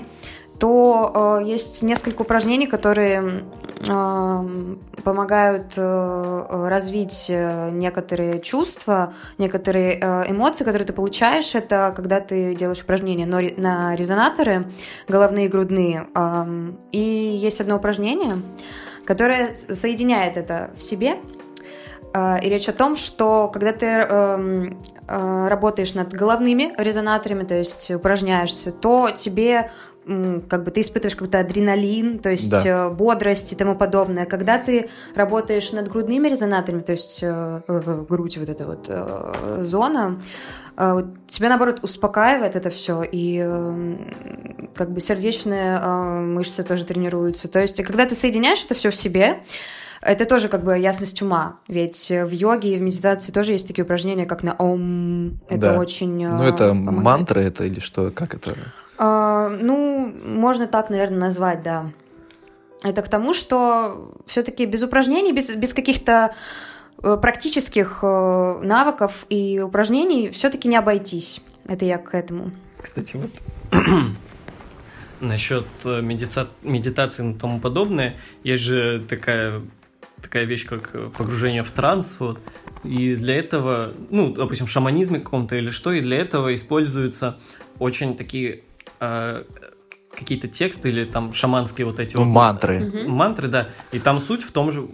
[0.63, 3.43] то э, есть несколько упражнений, которые
[3.85, 11.53] э, помогают э, развить э, некоторые чувства, некоторые э, эмоции, которые ты получаешь.
[11.53, 14.71] Это когда ты делаешь упражнения на резонаторы
[15.09, 16.07] головные и грудные.
[16.15, 16.45] Э,
[16.93, 18.41] и есть одно упражнение,
[19.03, 21.17] которое соединяет это в себе.
[22.13, 24.69] Э, и речь о том, что когда ты э,
[25.07, 29.71] э, работаешь над головными резонаторами, то есть упражняешься, то тебе
[30.05, 32.63] как бы ты испытываешь какой-то адреналин, то есть да.
[32.65, 34.25] Э, бодрость и тому подобное.
[34.25, 39.61] Когда ты работаешь над грудными резонаторами, то есть э, э, грудь вот эта вот э,
[39.63, 40.21] зона,
[40.77, 43.95] э, тебя наоборот успокаивает это все и э,
[44.75, 47.47] как бы сердечные э, мышцы тоже тренируются.
[47.47, 49.39] То есть когда ты соединяешь это все в себе,
[50.01, 53.85] это тоже как бы ясность ума, ведь в йоге и в медитации тоже есть такие
[53.85, 55.39] упражнения, как на ом.
[55.47, 55.79] Это да.
[55.79, 56.27] очень.
[56.27, 57.03] Ну это помогает.
[57.03, 58.11] мантра это или что?
[58.11, 58.53] Как это?
[58.97, 61.91] А, ну, можно так, наверное, назвать, да.
[62.83, 66.35] Это к тому, что все-таки без упражнений, без, без каких-то
[67.01, 71.41] э, практических э, навыков и упражнений все-таки не обойтись.
[71.65, 72.51] Это я к этому.
[72.81, 73.31] Кстати, вот
[75.21, 76.49] насчет э, медица...
[76.61, 79.61] медитации и тому подобное, есть же такая
[80.21, 82.39] такая вещь, как погружение в транс, вот,
[82.83, 87.39] и для этого, ну, допустим, в шаманизме каком-то или что, и для этого используются
[87.77, 88.63] очень такие
[89.03, 89.43] э,
[90.17, 92.87] какие-то тексты или там шаманские вот эти ну, вот, мантры.
[92.87, 93.11] Угу.
[93.11, 93.69] Мантры, да.
[93.91, 94.87] И там суть в том же,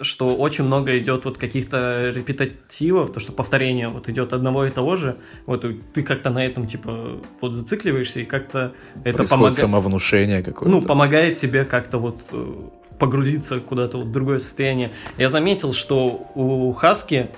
[0.00, 4.96] что очень много идет вот каких-то репетативов, то, что повторение вот идет одного и того
[4.96, 8.72] же, вот ты как-то на этом типа вот зацикливаешься и как-то
[9.04, 9.54] это помогает...
[9.54, 10.68] самовнушение какое-то.
[10.68, 12.54] Ну, помогает тебе как-то вот э,
[12.98, 14.90] погрузиться куда-то вот в другое состояние.
[15.18, 17.30] Я заметил, что у Хаски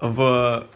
[0.00, 0.66] в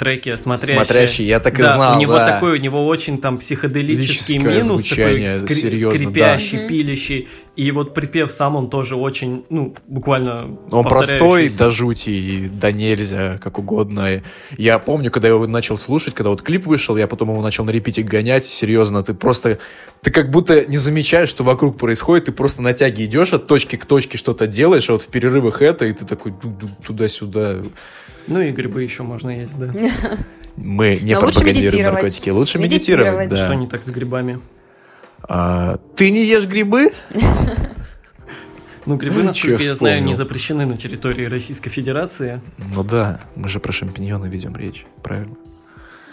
[0.00, 0.74] треке смотрящий.
[0.74, 2.26] Смотрящий, я так и да, знал, У него да.
[2.26, 6.66] такой, у него очень там психоделический минус, звучание, такой скри- серьезно, скрипящий, да.
[6.68, 7.28] пилящий.
[7.56, 12.72] И вот припев сам он тоже очень, ну, буквально Он простой до жути и до
[12.72, 14.22] нельзя, как угодно.
[14.56, 17.64] Я помню, когда я его начал слушать, когда вот клип вышел, я потом его начал
[17.64, 19.58] на репите гонять, серьезно, ты просто,
[20.00, 23.76] ты как будто не замечаешь, что вокруг происходит, ты просто на тяге идешь от точки
[23.76, 26.32] к точке что-то делаешь, а вот в перерывах это, и ты такой
[26.86, 27.56] туда-сюда.
[28.30, 29.72] Ну и грибы еще можно есть, да.
[30.56, 32.30] Мы не Но пропагандируем наркотики.
[32.30, 33.24] Лучше медитировать.
[33.24, 33.44] медитировать да.
[33.46, 34.40] Что не так с грибами?
[35.22, 36.92] А, ты не ешь грибы?
[38.86, 42.40] Ну, грибы, насколько я знаю, не запрещены на территории Российской Федерации.
[42.74, 45.36] Ну да, мы же про шампиньоны ведем речь, правильно?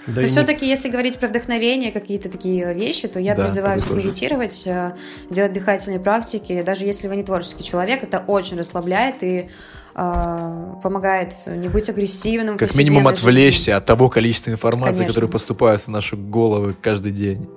[0.05, 0.71] Да Но все-таки, не...
[0.71, 4.95] если говорить про вдохновение, какие-то такие вещи, то я да, призываю всех медитировать, э,
[5.29, 6.61] делать дыхательные практики.
[6.61, 9.49] Даже если вы не творческий человек, это очень расслабляет и
[9.97, 12.57] помогает не быть агрессивным.
[12.57, 15.07] Как минимум отвлечься от того количества информации, Конечно.
[15.07, 17.49] которое поступает в наши головы каждый день.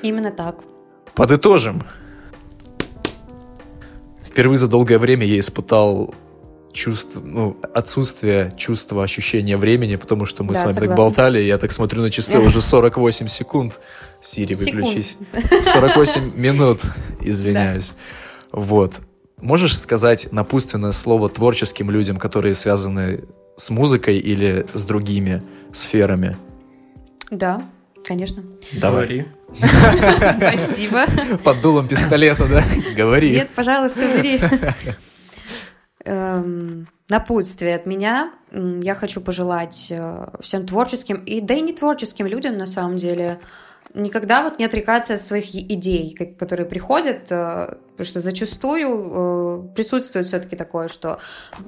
[0.00, 0.62] Именно так.
[1.14, 1.82] Подытожим.
[4.24, 6.14] Впервые за долгое время я испытал
[6.72, 10.96] чувство, ну, отсутствие чувства, ощущения времени, потому что мы да, с вами согласна.
[10.96, 13.80] так болтали, я так смотрю на часы, уже 48 секунд.
[14.20, 15.16] Сири, выключись.
[15.62, 16.80] 48 минут,
[17.20, 17.92] извиняюсь.
[18.52, 18.94] Вот.
[19.42, 23.24] Можешь сказать напутственное слово творческим людям, которые связаны
[23.56, 26.36] с музыкой или с другими сферами?
[27.28, 27.60] Да,
[28.04, 28.44] конечно.
[28.70, 29.26] Давай.
[29.52, 31.06] Спасибо.
[31.42, 32.62] Под дулом пистолета, да?
[32.96, 33.32] Говори.
[33.32, 34.40] Нет, пожалуйста, убери.
[36.04, 38.32] Эм, напутствие от меня.
[38.52, 43.40] Я хочу пожелать э, всем творческим и да и не творческим людям на самом деле
[43.94, 50.26] никогда вот не отрекаться от своих идей, которые приходят, э, потому что зачастую э, присутствует
[50.26, 51.18] все-таки такое, что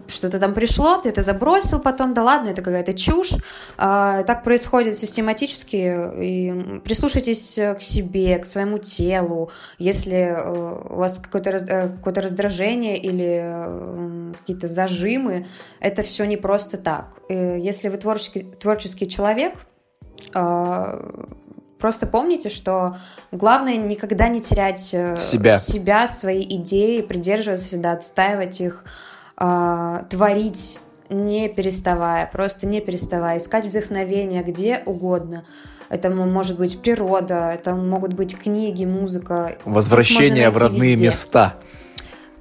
[0.08, 3.32] что-то там пришло, ты это забросил потом, да ладно, это какая-то чушь.
[3.76, 5.94] А, так происходит систематически.
[6.22, 9.50] И прислушайтесь к себе, к своему телу.
[9.78, 15.46] Если э, у вас какое-то какое раздражение или какие-то зажимы,
[15.80, 17.14] это все не просто так.
[17.28, 19.54] Если вы творческий, творческий человек,
[21.84, 22.96] Просто помните, что
[23.30, 28.84] главное никогда не терять э, себя, себя свои идеи, придерживаться всегда, отстаивать их,
[29.38, 30.78] э, творить
[31.10, 35.44] не переставая, просто не переставая, искать вдохновение где угодно.
[35.90, 39.58] Это может быть природа, это могут быть книги, музыка.
[39.66, 41.04] Возвращение в родные везде.
[41.04, 41.54] места.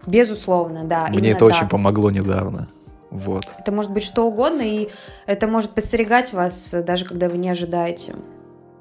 [0.05, 1.09] Безусловно, да.
[1.09, 1.49] Мне это так.
[1.49, 2.69] очень помогло недавно.
[3.11, 3.43] Вот.
[3.59, 4.87] Это может быть что угодно, и
[5.25, 8.13] это может подстерегать вас, даже когда вы не ожидаете.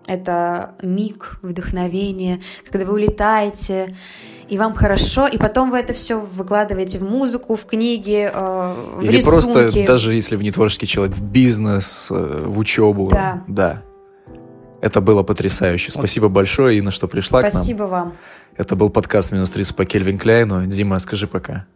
[0.07, 3.95] Это миг вдохновения, когда вы улетаете,
[4.49, 9.03] и вам хорошо, и потом вы это все выкладываете в музыку, в книги, э, в
[9.03, 9.53] Или рисунки.
[9.53, 13.09] просто, даже если вы не творческий человек, в бизнес, э, в учебу.
[13.11, 13.43] Да.
[13.47, 13.83] да.
[14.83, 15.93] Это было потрясающе.
[15.93, 17.63] Спасибо большое, Инна, что пришла Спасибо к нам.
[17.63, 18.17] Спасибо вам.
[18.57, 20.67] Это был подкаст «Минус 30» по Кельвин Кляйну.
[20.67, 21.67] Дима, скажи пока.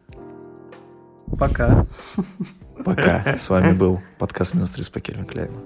[1.39, 1.87] Пока.
[2.85, 3.37] Пока.
[3.39, 5.63] С вами был подкаст «Минус 30» по Кельвин Кляйну.